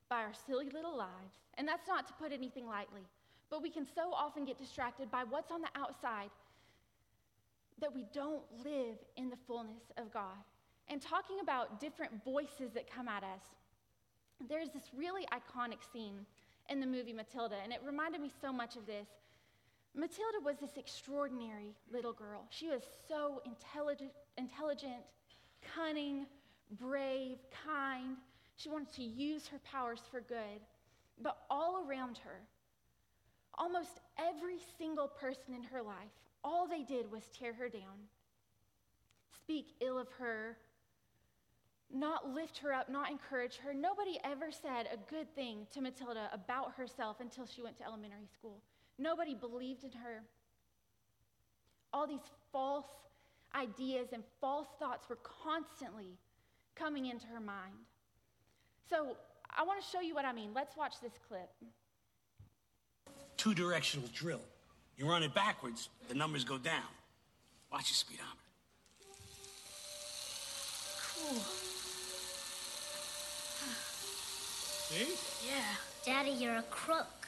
by 0.10 0.18
our 0.18 0.34
silly 0.46 0.70
little 0.70 0.96
lives. 0.96 1.36
And 1.58 1.68
that's 1.68 1.88
not 1.88 2.08
to 2.08 2.14
put 2.14 2.32
anything 2.32 2.68
lightly, 2.68 3.02
but 3.50 3.62
we 3.62 3.70
can 3.70 3.86
so 3.96 4.14
often 4.14 4.46
get 4.46 4.60
distracted 4.60 5.10
by 5.12 5.24
what's 5.24 5.52
on 5.52 5.62
the 5.62 5.70
outside 5.76 6.30
that 7.82 7.94
we 7.94 8.06
don't 8.14 8.44
live 8.64 8.98
in 9.18 9.30
the 9.30 9.36
fullness 9.48 9.92
of 9.98 10.14
God. 10.14 10.38
And 10.88 11.02
talking 11.02 11.38
about 11.42 11.80
different 11.80 12.24
voices 12.24 12.72
that 12.74 12.90
come 12.90 13.08
at 13.08 13.24
us, 13.24 13.42
there's 14.48 14.70
this 14.70 14.92
really 14.96 15.26
iconic 15.34 15.80
scene 15.92 16.26
in 16.70 16.80
the 16.80 16.86
movie 16.86 17.14
Matilda, 17.14 17.56
and 17.64 17.74
it 17.74 17.80
reminded 17.86 18.22
me 18.22 18.32
so 18.42 18.54
much 18.54 18.76
of 18.76 18.86
this. 18.86 19.08
Matilda 19.96 20.40
was 20.44 20.58
this 20.58 20.78
extraordinary 20.78 21.74
little 21.92 22.12
girl. 22.12 22.46
She 22.50 22.68
was 22.68 22.82
so 23.08 23.42
intelligent, 23.46 24.12
intelligent, 24.38 25.04
cunning, 25.74 26.26
brave, 26.80 27.38
kind. 27.66 28.18
She 28.58 28.70
wanted 28.70 28.94
to 28.96 29.04
use 29.04 29.48
her 29.48 29.60
powers 29.60 30.02
for 30.12 30.20
good. 30.20 30.62
But 31.22 31.38
all 31.50 31.86
around 31.88 32.18
her, 32.20 32.42
almost 33.54 34.02
every 34.20 34.58
single 34.78 35.08
person 35.08 35.54
in 35.54 35.64
her 35.64 35.82
life, 35.82 36.12
all 36.44 36.68
they 36.68 36.84
did 36.84 37.10
was 37.10 37.24
tear 37.34 37.54
her 37.54 37.70
down, 37.70 38.10
speak 39.34 39.76
ill 39.80 39.98
of 39.98 40.10
her, 40.20 40.58
not 41.94 42.34
lift 42.34 42.58
her 42.58 42.74
up, 42.74 42.90
not 42.90 43.10
encourage 43.10 43.58
her. 43.58 43.74
Nobody 43.74 44.20
ever 44.26 44.52
said 44.52 44.88
a 44.92 44.98
good 45.10 45.34
thing 45.36 45.68
to 45.74 45.80
Matilda 45.80 46.30
about 46.34 46.74
herself 46.74 47.22
until 47.22 47.46
she 47.46 47.62
went 47.62 47.78
to 47.78 47.86
elementary 47.86 48.28
school. 48.28 48.62
Nobody 48.98 49.36
believed 49.36 49.84
in 49.84 49.92
her. 49.92 50.24
All 51.92 52.08
these 52.08 52.20
false 52.52 52.86
ideas 53.54 54.08
and 54.14 54.24
false 54.42 54.68
thoughts 54.80 55.08
were 55.10 55.18
constantly 55.44 56.18
coming 56.76 57.06
into 57.06 57.26
her 57.28 57.40
mind. 57.40 57.74
So 58.90 59.16
I 59.56 59.64
want 59.64 59.82
to 59.82 59.88
show 59.90 60.02
you 60.02 60.14
what 60.14 60.26
I 60.26 60.34
mean. 60.34 60.52
Let's 60.54 60.76
watch 60.76 60.96
this 61.02 61.14
clip. 61.28 61.50
Two 63.38 63.54
directional 63.54 64.08
drill. 64.14 64.42
You 64.98 65.10
run 65.10 65.24
it 65.24 65.34
backwards, 65.34 65.90
the 66.08 66.16
numbers 66.16 66.44
go 66.44 66.58
down. 66.58 66.84
Watch 67.72 67.90
your 67.90 67.96
speedometer. 67.96 68.32
Cool. 71.16 71.42
See? 74.88 75.48
Yeah. 75.48 75.64
Daddy, 76.06 76.32
you're 76.32 76.58
a 76.58 76.64
crook. 76.64 77.28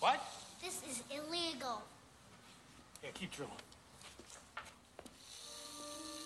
What? 0.00 0.20
This 0.62 0.80
is 0.88 1.02
illegal. 1.10 1.82
Yeah, 3.02 3.10
keep 3.14 3.32
drilling. 3.32 3.52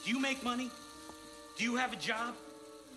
Do 0.05 0.11
you 0.11 0.19
make 0.19 0.43
money? 0.43 0.71
Do 1.57 1.65
you 1.65 1.77
have 1.77 1.93
a 1.93 1.97
job? 1.97 2.35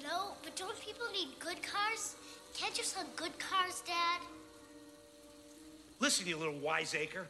No, 0.04 0.32
but 0.44 0.56
don't 0.56 0.80
people 0.80 1.06
need 1.14 1.30
good 1.40 1.62
cars? 1.62 2.16
Can't 2.54 2.78
you 2.78 2.84
sell 2.84 3.06
good 3.16 3.38
cars, 3.38 3.82
Dad? 3.86 4.22
Listen, 6.00 6.28
you 6.28 6.38
little 6.38 6.60
wiseacre. 6.60 7.28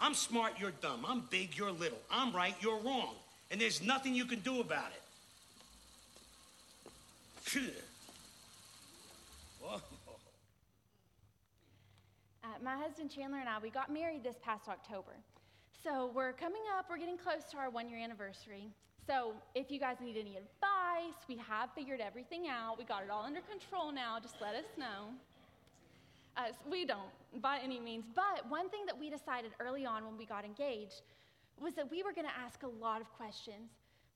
I'm 0.00 0.14
smart, 0.14 0.54
you're 0.58 0.72
dumb. 0.82 1.04
I'm 1.06 1.22
big, 1.30 1.56
you're 1.56 1.70
little. 1.70 1.98
I'm 2.10 2.34
right, 2.34 2.54
you're 2.60 2.80
wrong. 2.80 3.14
And 3.50 3.60
there's 3.60 3.82
nothing 3.82 4.14
you 4.14 4.24
can 4.24 4.40
do 4.40 4.60
about 4.60 4.90
it. 4.90 5.02
Phew. 7.42 7.70
Uh, 12.52 12.62
my 12.62 12.76
husband 12.76 13.10
Chandler 13.10 13.38
and 13.38 13.48
I, 13.48 13.58
we 13.62 13.70
got 13.70 13.92
married 13.92 14.22
this 14.22 14.36
past 14.42 14.68
October. 14.68 15.12
So 15.82 16.10
we're 16.14 16.32
coming 16.32 16.62
up, 16.76 16.86
we're 16.90 16.98
getting 16.98 17.16
close 17.16 17.44
to 17.50 17.56
our 17.56 17.70
one 17.70 17.88
year 17.88 17.98
anniversary. 17.98 18.68
So 19.06 19.32
if 19.54 19.70
you 19.70 19.78
guys 19.78 19.96
need 20.00 20.16
any 20.16 20.36
advice, 20.36 21.16
we 21.28 21.36
have 21.36 21.70
figured 21.74 22.00
everything 22.00 22.48
out. 22.48 22.76
We 22.78 22.84
got 22.84 23.04
it 23.04 23.10
all 23.10 23.24
under 23.24 23.40
control 23.40 23.90
now. 23.90 24.18
Just 24.20 24.36
let 24.40 24.54
us 24.54 24.66
know. 24.76 25.10
Uh, 26.36 26.48
so 26.48 26.70
we 26.70 26.84
don't 26.84 27.10
by 27.40 27.58
any 27.62 27.80
means. 27.80 28.04
But 28.14 28.48
one 28.50 28.68
thing 28.68 28.86
that 28.86 28.98
we 28.98 29.08
decided 29.08 29.52
early 29.58 29.86
on 29.86 30.04
when 30.04 30.18
we 30.18 30.26
got 30.26 30.44
engaged 30.44 31.02
was 31.60 31.74
that 31.74 31.90
we 31.90 32.02
were 32.02 32.12
going 32.12 32.26
to 32.26 32.38
ask 32.38 32.62
a 32.64 32.68
lot 32.68 33.00
of 33.00 33.10
questions. 33.12 33.70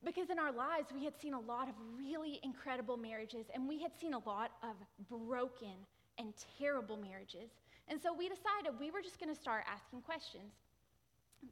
Because 0.05 0.31
in 0.31 0.39
our 0.39 0.53
lives, 0.53 0.89
we 0.95 1.05
had 1.05 1.19
seen 1.19 1.33
a 1.33 1.41
lot 1.41 1.69
of 1.69 1.75
really 1.99 2.39
incredible 2.43 2.97
marriages, 2.97 3.47
and 3.55 3.67
we 3.67 3.81
had 3.81 3.93
seen 3.99 4.13
a 4.13 4.19
lot 4.19 4.51
of 4.63 4.77
broken 5.09 5.75
and 6.19 6.33
terrible 6.59 6.97
marriages. 6.97 7.51
And 7.89 8.01
so 8.01 8.13
we 8.13 8.29
decided 8.29 8.79
we 8.79 8.91
were 8.91 9.03
just 9.03 9.21
going 9.21 9.33
to 9.35 9.41
start 9.41 9.65
asking 9.73 10.03
questions. 10.03 10.53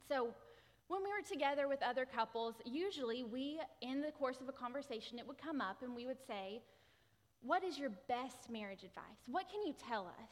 So 0.07 0.33
when 0.87 1.01
we 1.01 1.09
were 1.09 1.27
together 1.27 1.67
with 1.67 1.81
other 1.81 2.05
couples, 2.05 2.55
usually 2.65 3.23
we, 3.23 3.59
in 3.81 4.01
the 4.01 4.11
course 4.11 4.41
of 4.41 4.49
a 4.49 4.51
conversation, 4.51 5.17
it 5.17 5.27
would 5.27 5.37
come 5.37 5.61
up 5.61 5.81
and 5.81 5.95
we 5.95 6.05
would 6.05 6.21
say, 6.27 6.61
What 7.41 7.63
is 7.63 7.79
your 7.79 7.91
best 8.07 8.49
marriage 8.49 8.83
advice? 8.83 9.23
What 9.27 9.49
can 9.49 9.61
you 9.65 9.73
tell 9.87 10.07
us 10.07 10.29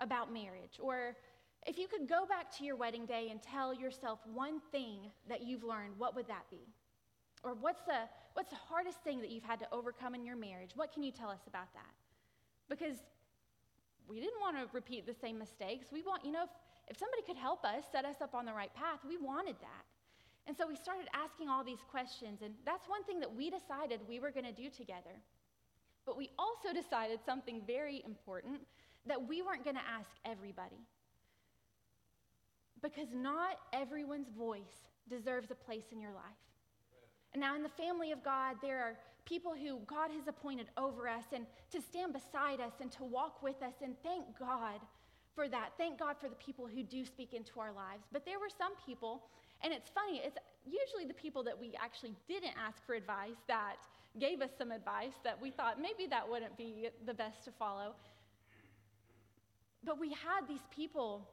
about 0.00 0.32
marriage? 0.32 0.78
Or 0.80 1.16
if 1.66 1.78
you 1.78 1.88
could 1.88 2.08
go 2.08 2.26
back 2.26 2.50
to 2.58 2.64
your 2.64 2.76
wedding 2.76 3.06
day 3.06 3.28
and 3.30 3.42
tell 3.42 3.72
yourself 3.72 4.20
one 4.32 4.60
thing 4.70 5.10
that 5.28 5.42
you've 5.42 5.64
learned, 5.64 5.94
what 5.98 6.14
would 6.14 6.28
that 6.28 6.44
be? 6.50 6.68
Or 7.42 7.54
what's 7.54 7.82
the, 7.82 8.08
what's 8.34 8.50
the 8.50 8.56
hardest 8.56 9.02
thing 9.02 9.20
that 9.20 9.30
you've 9.30 9.44
had 9.44 9.58
to 9.60 9.66
overcome 9.72 10.14
in 10.14 10.24
your 10.24 10.36
marriage? 10.36 10.70
What 10.74 10.92
can 10.92 11.02
you 11.02 11.12
tell 11.12 11.30
us 11.30 11.40
about 11.46 11.72
that? 11.74 11.90
Because 12.68 12.96
we 14.08 14.20
didn't 14.20 14.40
want 14.40 14.56
to 14.56 14.66
repeat 14.72 15.06
the 15.06 15.14
same 15.14 15.38
mistakes. 15.38 15.86
We 15.92 16.02
want, 16.02 16.24
you 16.24 16.32
know, 16.32 16.44
if, 16.44 16.50
if 16.88 16.98
somebody 16.98 17.22
could 17.22 17.36
help 17.36 17.64
us, 17.64 17.84
set 17.90 18.04
us 18.04 18.16
up 18.20 18.34
on 18.34 18.46
the 18.46 18.52
right 18.52 18.72
path, 18.74 19.00
we 19.06 19.16
wanted 19.16 19.56
that. 19.60 19.84
And 20.46 20.56
so 20.56 20.66
we 20.66 20.76
started 20.76 21.08
asking 21.12 21.48
all 21.48 21.64
these 21.64 21.82
questions, 21.90 22.40
and 22.42 22.54
that's 22.64 22.88
one 22.88 23.02
thing 23.04 23.18
that 23.20 23.34
we 23.34 23.50
decided 23.50 24.00
we 24.08 24.20
were 24.20 24.30
going 24.30 24.46
to 24.46 24.52
do 24.52 24.70
together. 24.70 25.18
But 26.04 26.16
we 26.16 26.30
also 26.38 26.72
decided 26.72 27.18
something 27.26 27.62
very 27.66 28.02
important 28.06 28.60
that 29.06 29.26
we 29.28 29.42
weren't 29.42 29.64
going 29.64 29.76
to 29.76 29.82
ask 29.82 30.10
everybody. 30.24 30.78
Because 32.80 33.08
not 33.12 33.58
everyone's 33.72 34.28
voice 34.28 34.86
deserves 35.08 35.50
a 35.50 35.54
place 35.54 35.86
in 35.90 36.00
your 36.00 36.12
life. 36.12 36.22
And 37.32 37.40
now, 37.40 37.56
in 37.56 37.62
the 37.62 37.68
family 37.68 38.12
of 38.12 38.22
God, 38.24 38.56
there 38.62 38.78
are 38.78 38.96
people 39.26 39.52
who 39.54 39.80
God 39.86 40.10
has 40.10 40.26
appointed 40.28 40.68
over 40.78 41.08
us 41.08 41.24
and 41.32 41.44
to 41.72 41.82
stand 41.82 42.14
beside 42.14 42.60
us 42.60 42.72
and 42.80 42.90
to 42.92 43.04
walk 43.04 43.42
with 43.42 43.60
us. 43.62 43.74
And 43.82 43.94
thank 44.02 44.24
God 44.38 44.80
for 45.34 45.48
that. 45.48 45.70
Thank 45.76 45.98
God 45.98 46.16
for 46.18 46.28
the 46.28 46.36
people 46.36 46.66
who 46.66 46.82
do 46.82 47.04
speak 47.04 47.34
into 47.34 47.60
our 47.60 47.72
lives. 47.72 48.04
But 48.12 48.24
there 48.24 48.38
were 48.38 48.48
some 48.56 48.72
people, 48.86 49.24
and 49.62 49.72
it's 49.72 49.90
funny, 49.90 50.22
it's 50.24 50.38
usually 50.64 51.04
the 51.06 51.14
people 51.14 51.42
that 51.44 51.58
we 51.58 51.72
actually 51.80 52.14
didn't 52.26 52.54
ask 52.56 52.84
for 52.86 52.94
advice 52.94 53.36
that 53.48 53.76
gave 54.18 54.40
us 54.40 54.50
some 54.56 54.70
advice 54.70 55.12
that 55.24 55.40
we 55.40 55.50
thought 55.50 55.78
maybe 55.80 56.08
that 56.08 56.26
wouldn't 56.28 56.56
be 56.56 56.88
the 57.04 57.12
best 57.12 57.44
to 57.44 57.50
follow. 57.52 57.94
But 59.84 60.00
we 60.00 60.08
had 60.08 60.48
these 60.48 60.64
people, 60.74 61.28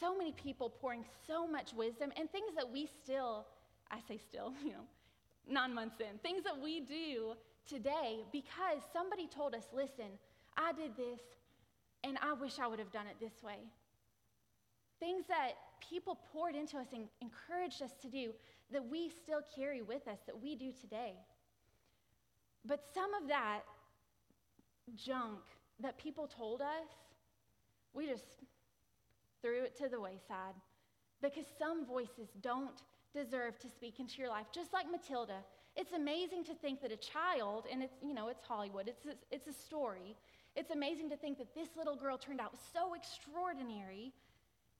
so 0.00 0.16
many 0.16 0.32
people 0.32 0.68
pouring 0.68 1.04
so 1.26 1.46
much 1.46 1.72
wisdom 1.72 2.12
and 2.16 2.30
things 2.30 2.54
that 2.56 2.70
we 2.70 2.88
still, 3.02 3.46
I 3.90 3.98
say 4.08 4.18
still, 4.18 4.52
you 4.64 4.72
know, 4.72 4.86
nine 5.48 5.74
months 5.74 5.96
in, 6.00 6.18
things 6.18 6.44
that 6.44 6.58
we 6.60 6.80
do 6.80 7.34
today 7.68 8.20
because 8.32 8.82
somebody 8.92 9.26
told 9.26 9.54
us, 9.54 9.64
listen, 9.72 10.18
I 10.56 10.72
did 10.72 10.96
this 10.96 11.20
and 12.04 12.18
I 12.22 12.32
wish 12.34 12.58
I 12.58 12.66
would 12.66 12.78
have 12.78 12.92
done 12.92 13.06
it 13.06 13.16
this 13.20 13.42
way. 13.42 13.58
Things 15.00 15.26
that 15.28 15.52
people 15.88 16.18
poured 16.32 16.54
into 16.54 16.78
us 16.78 16.86
and 16.92 17.04
encouraged 17.20 17.82
us 17.82 17.92
to 18.02 18.08
do 18.08 18.32
that 18.70 18.84
we 18.88 19.08
still 19.08 19.40
carry 19.54 19.82
with 19.82 20.06
us, 20.08 20.18
that 20.26 20.40
we 20.40 20.54
do 20.54 20.72
today. 20.80 21.14
But 22.64 22.84
some 22.94 23.12
of 23.14 23.28
that 23.28 23.62
junk 24.94 25.40
that 25.80 25.98
people 25.98 26.26
told 26.28 26.60
us, 26.60 26.88
we 27.92 28.06
just 28.06 28.24
threw 29.42 29.64
it 29.64 29.76
to 29.78 29.88
the 29.88 30.00
wayside 30.00 30.54
because 31.20 31.44
some 31.58 31.84
voices 31.84 32.28
don't 32.40 32.82
deserve 33.14 33.58
to 33.60 33.68
speak 33.68 34.00
into 34.00 34.18
your 34.18 34.28
life. 34.28 34.46
Just 34.52 34.72
like 34.72 34.90
Matilda, 34.90 35.38
it's 35.76 35.92
amazing 35.92 36.44
to 36.44 36.54
think 36.54 36.82
that 36.82 36.92
a 36.92 36.96
child, 36.96 37.66
and 37.70 37.82
it's, 37.82 37.94
you 38.02 38.14
know, 38.14 38.28
it's 38.28 38.42
Hollywood, 38.42 38.88
it's 38.88 39.06
a, 39.06 39.14
it's 39.30 39.46
a 39.46 39.52
story. 39.52 40.16
It's 40.54 40.70
amazing 40.70 41.08
to 41.10 41.16
think 41.16 41.38
that 41.38 41.54
this 41.54 41.68
little 41.76 41.96
girl 41.96 42.18
turned 42.18 42.40
out 42.40 42.52
so 42.74 42.94
extraordinary, 42.94 44.12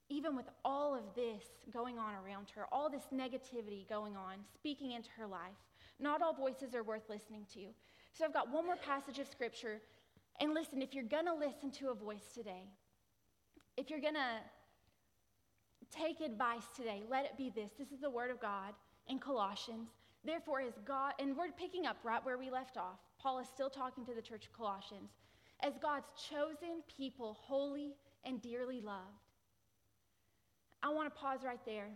even 0.08 0.36
with 0.36 0.46
all 0.64 0.94
of 0.94 1.02
this 1.14 1.44
going 1.72 1.98
on 1.98 2.14
around 2.14 2.50
her, 2.54 2.66
all 2.70 2.90
this 2.90 3.04
negativity 3.14 3.88
going 3.88 4.16
on, 4.16 4.36
speaking 4.54 4.92
into 4.92 5.08
her 5.16 5.26
life. 5.26 5.56
Not 5.98 6.20
all 6.20 6.34
voices 6.34 6.74
are 6.74 6.82
worth 6.82 7.08
listening 7.08 7.46
to. 7.54 7.68
So 8.12 8.24
I've 8.24 8.34
got 8.34 8.52
one 8.52 8.66
more 8.66 8.76
passage 8.76 9.18
of 9.18 9.28
scripture. 9.28 9.80
And 10.40 10.52
listen, 10.52 10.82
if 10.82 10.92
you're 10.92 11.04
going 11.04 11.26
to 11.26 11.34
listen 11.34 11.70
to 11.72 11.90
a 11.90 11.94
voice 11.94 12.32
today, 12.34 12.68
if 13.76 13.88
you're 13.88 14.00
going 14.00 14.14
to 14.14 14.40
take 15.92 16.20
advice 16.20 16.64
today, 16.74 17.02
let 17.10 17.24
it 17.24 17.36
be 17.36 17.50
this. 17.54 17.70
This 17.78 17.92
is 17.92 18.00
the 18.00 18.10
word 18.10 18.30
of 18.30 18.40
God 18.40 18.74
in 19.08 19.18
Colossians. 19.18 19.88
Therefore, 20.24 20.60
as 20.60 20.74
God, 20.86 21.14
and 21.18 21.36
we're 21.36 21.50
picking 21.52 21.86
up 21.86 21.96
right 22.04 22.24
where 22.24 22.38
we 22.38 22.50
left 22.50 22.76
off. 22.76 22.98
Paul 23.20 23.40
is 23.40 23.48
still 23.48 23.70
talking 23.70 24.04
to 24.06 24.14
the 24.14 24.22
church 24.22 24.46
of 24.46 24.52
Colossians. 24.52 25.10
As 25.60 25.74
God's 25.80 26.06
chosen 26.30 26.82
people, 26.96 27.36
holy 27.40 27.94
and 28.24 28.40
dearly 28.40 28.80
loved. 28.80 29.00
I 30.82 30.92
want 30.92 31.12
to 31.12 31.20
pause 31.20 31.40
right 31.44 31.64
there. 31.64 31.88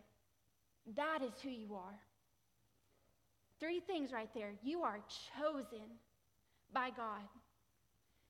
That 0.95 1.21
is 1.23 1.33
who 1.43 1.51
you 1.51 1.75
are. 1.75 1.99
Three 3.59 3.81
things 3.81 4.13
right 4.13 4.29
there. 4.35 4.53
You 4.63 4.83
are 4.83 5.01
chosen 5.39 5.87
by 6.73 6.91
God. 6.91 7.23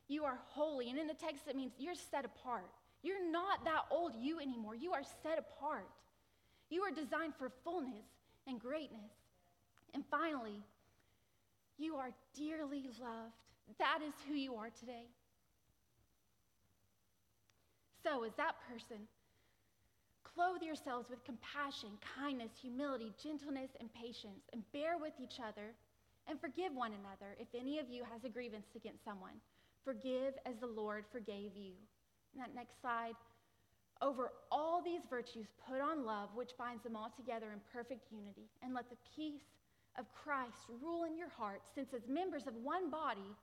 You 0.08 0.24
are 0.24 0.38
holy. 0.46 0.88
And 0.88 0.98
in 0.98 1.06
the 1.06 1.14
text, 1.14 1.42
it 1.48 1.56
means 1.56 1.72
you're 1.78 1.94
set 1.94 2.24
apart. 2.24 2.70
You're 3.02 3.30
not 3.30 3.64
that 3.64 3.82
old 3.90 4.14
you 4.20 4.40
anymore. 4.40 4.74
You 4.74 4.92
are 4.92 5.02
set 5.22 5.38
apart. 5.38 5.88
You 6.70 6.82
are 6.82 6.90
designed 6.90 7.34
for 7.38 7.52
fullness 7.64 8.06
and 8.46 8.60
greatness. 8.60 9.12
And 9.94 10.04
finally, 10.10 10.62
you 11.78 11.96
are 11.96 12.10
dearly 12.34 12.88
loved. 13.00 13.34
That 13.78 14.00
is 14.06 14.14
who 14.28 14.34
you 14.34 14.54
are 14.56 14.70
today. 14.70 15.06
So, 18.02 18.24
as 18.24 18.32
that 18.36 18.54
person, 18.68 19.08
clothe 20.22 20.62
yourselves 20.62 21.10
with 21.10 21.24
compassion, 21.24 21.90
kindness, 22.18 22.50
humility, 22.60 23.12
gentleness, 23.22 23.70
and 23.80 23.92
patience, 23.94 24.46
and 24.52 24.62
bear 24.72 24.96
with 24.98 25.12
each 25.20 25.40
other, 25.40 25.74
and 26.28 26.40
forgive 26.40 26.72
one 26.72 26.92
another 26.92 27.34
if 27.40 27.48
any 27.58 27.78
of 27.78 27.88
you 27.88 28.04
has 28.04 28.24
a 28.24 28.28
grievance 28.28 28.66
against 28.76 29.04
someone. 29.04 29.34
Forgive 29.84 30.34
as 30.44 30.56
the 30.60 30.66
Lord 30.66 31.04
forgave 31.10 31.56
you 31.56 31.72
that 32.38 32.54
next 32.54 32.80
slide. 32.80 33.14
Over 34.02 34.32
all 34.52 34.82
these 34.82 35.00
virtues, 35.08 35.46
put 35.68 35.80
on 35.80 36.04
love, 36.04 36.28
which 36.34 36.50
binds 36.58 36.82
them 36.82 36.96
all 36.96 37.10
together 37.16 37.46
in 37.52 37.60
perfect 37.72 38.12
unity. 38.12 38.48
And 38.62 38.74
let 38.74 38.90
the 38.90 38.96
peace 39.16 39.40
of 39.98 40.04
Christ 40.12 40.68
rule 40.82 41.04
in 41.04 41.16
your 41.16 41.30
hearts, 41.30 41.70
since 41.74 41.94
as 41.94 42.06
members 42.08 42.46
of 42.46 42.54
one 42.62 42.90
body, 42.90 43.34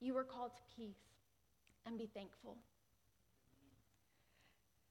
you 0.00 0.16
are 0.16 0.24
called 0.24 0.50
to 0.56 0.62
peace. 0.76 0.98
And 1.86 1.96
be 1.96 2.08
thankful. 2.12 2.56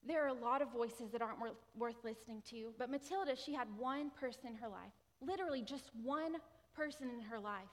There 0.06 0.24
are 0.24 0.28
a 0.28 0.32
lot 0.32 0.62
of 0.62 0.72
voices 0.72 1.10
that 1.12 1.20
aren't 1.20 1.40
worth, 1.40 1.52
worth 1.76 2.02
listening 2.02 2.42
to, 2.50 2.72
but 2.78 2.90
Matilda, 2.90 3.36
she 3.36 3.52
had 3.52 3.68
one 3.76 4.10
person 4.18 4.46
in 4.46 4.54
her 4.54 4.68
life, 4.68 4.92
literally 5.20 5.62
just 5.62 5.90
one 6.02 6.32
person 6.74 7.10
in 7.10 7.20
her 7.20 7.38
life 7.38 7.68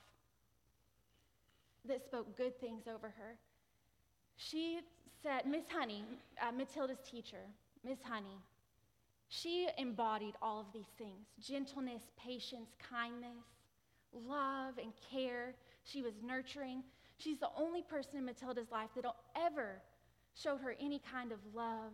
that 1.87 2.03
spoke 2.03 2.35
good 2.35 2.59
things 2.59 2.83
over 2.87 3.07
her. 3.07 3.37
She 4.37 4.79
said, 5.23 5.45
Miss 5.45 5.65
Honey, 5.69 6.03
uh, 6.41 6.51
Matilda's 6.51 6.99
teacher, 7.09 7.41
Miss 7.83 7.97
Honey, 8.03 8.39
she 9.29 9.67
embodied 9.77 10.35
all 10.41 10.61
of 10.61 10.67
these 10.73 10.89
things 10.97 11.27
gentleness, 11.41 12.03
patience, 12.17 12.69
kindness, 12.89 13.43
love, 14.13 14.77
and 14.81 14.93
care. 15.11 15.53
She 15.83 16.01
was 16.01 16.13
nurturing. 16.23 16.83
She's 17.17 17.39
the 17.39 17.49
only 17.57 17.81
person 17.81 18.17
in 18.17 18.25
Matilda's 18.25 18.71
life 18.71 18.89
that 18.95 19.05
ever 19.35 19.81
showed 20.35 20.61
her 20.61 20.75
any 20.79 21.01
kind 21.11 21.31
of 21.31 21.39
love. 21.53 21.91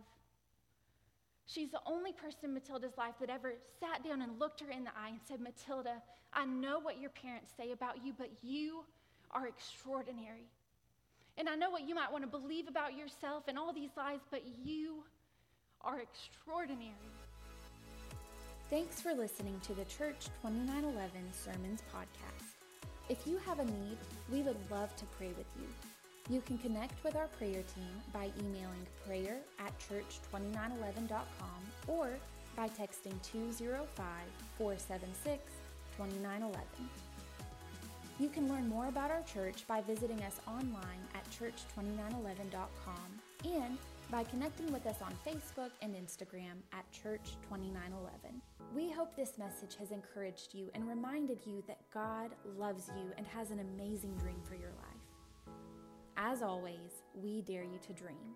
She's 1.46 1.70
the 1.70 1.80
only 1.86 2.12
person 2.12 2.40
in 2.44 2.54
Matilda's 2.54 2.96
life 2.96 3.14
that 3.20 3.30
ever 3.30 3.54
sat 3.80 4.04
down 4.04 4.22
and 4.22 4.38
looked 4.38 4.60
her 4.60 4.70
in 4.70 4.84
the 4.84 4.90
eye 4.90 5.10
and 5.10 5.20
said, 5.26 5.40
Matilda, 5.40 6.02
I 6.32 6.44
know 6.44 6.78
what 6.78 7.00
your 7.00 7.10
parents 7.10 7.52
say 7.56 7.72
about 7.72 8.04
you, 8.04 8.12
but 8.16 8.30
you 8.42 8.84
are 9.30 9.46
extraordinary. 9.46 10.46
And 11.36 11.48
I 11.48 11.56
know 11.56 11.70
what 11.70 11.88
you 11.88 11.94
might 11.94 12.12
want 12.12 12.22
to 12.24 12.28
believe 12.28 12.68
about 12.68 12.96
yourself 12.96 13.44
and 13.48 13.58
all 13.58 13.72
these 13.72 13.90
lies, 13.96 14.20
but 14.30 14.42
you 14.62 15.02
are 15.80 16.00
extraordinary. 16.00 16.92
Thanks 18.70 19.00
for 19.00 19.12
listening 19.12 19.60
to 19.64 19.74
the 19.74 19.84
Church 19.84 20.26
2911 20.42 21.10
Sermons 21.32 21.82
podcast. 21.94 22.54
If 23.08 23.26
you 23.26 23.38
have 23.38 23.58
a 23.58 23.64
need, 23.64 23.98
we 24.32 24.42
would 24.42 24.56
love 24.70 24.94
to 24.96 25.04
pray 25.18 25.28
with 25.36 25.46
you. 25.58 25.66
You 26.30 26.40
can 26.40 26.56
connect 26.56 27.04
with 27.04 27.16
our 27.16 27.26
prayer 27.26 27.62
team 27.74 28.02
by 28.12 28.30
emailing 28.40 28.86
prayer 29.06 29.36
at 29.58 29.78
church2911.com 29.78 31.60
or 31.86 32.08
by 32.56 32.68
texting 32.68 33.20
205 33.22 34.06
476 34.56 35.42
2911. 35.96 37.13
You 38.20 38.28
can 38.28 38.48
learn 38.48 38.68
more 38.68 38.86
about 38.86 39.10
our 39.10 39.22
church 39.22 39.66
by 39.66 39.80
visiting 39.80 40.22
us 40.22 40.40
online 40.46 41.02
at 41.14 41.28
church2911.com 41.30 42.94
and 43.44 43.76
by 44.10 44.22
connecting 44.24 44.72
with 44.72 44.86
us 44.86 44.98
on 45.02 45.12
Facebook 45.26 45.70
and 45.82 45.96
Instagram 45.96 46.62
at 46.72 46.84
Church2911. 46.92 48.40
We 48.72 48.88
hope 48.88 49.16
this 49.16 49.36
message 49.36 49.76
has 49.80 49.90
encouraged 49.90 50.54
you 50.54 50.70
and 50.74 50.88
reminded 50.88 51.40
you 51.44 51.64
that 51.66 51.80
God 51.92 52.30
loves 52.56 52.88
you 52.96 53.10
and 53.18 53.26
has 53.26 53.50
an 53.50 53.58
amazing 53.58 54.14
dream 54.18 54.40
for 54.44 54.54
your 54.54 54.70
life. 54.70 55.56
As 56.16 56.40
always, 56.40 57.02
we 57.14 57.42
dare 57.42 57.64
you 57.64 57.80
to 57.84 57.92
dream. 57.92 58.34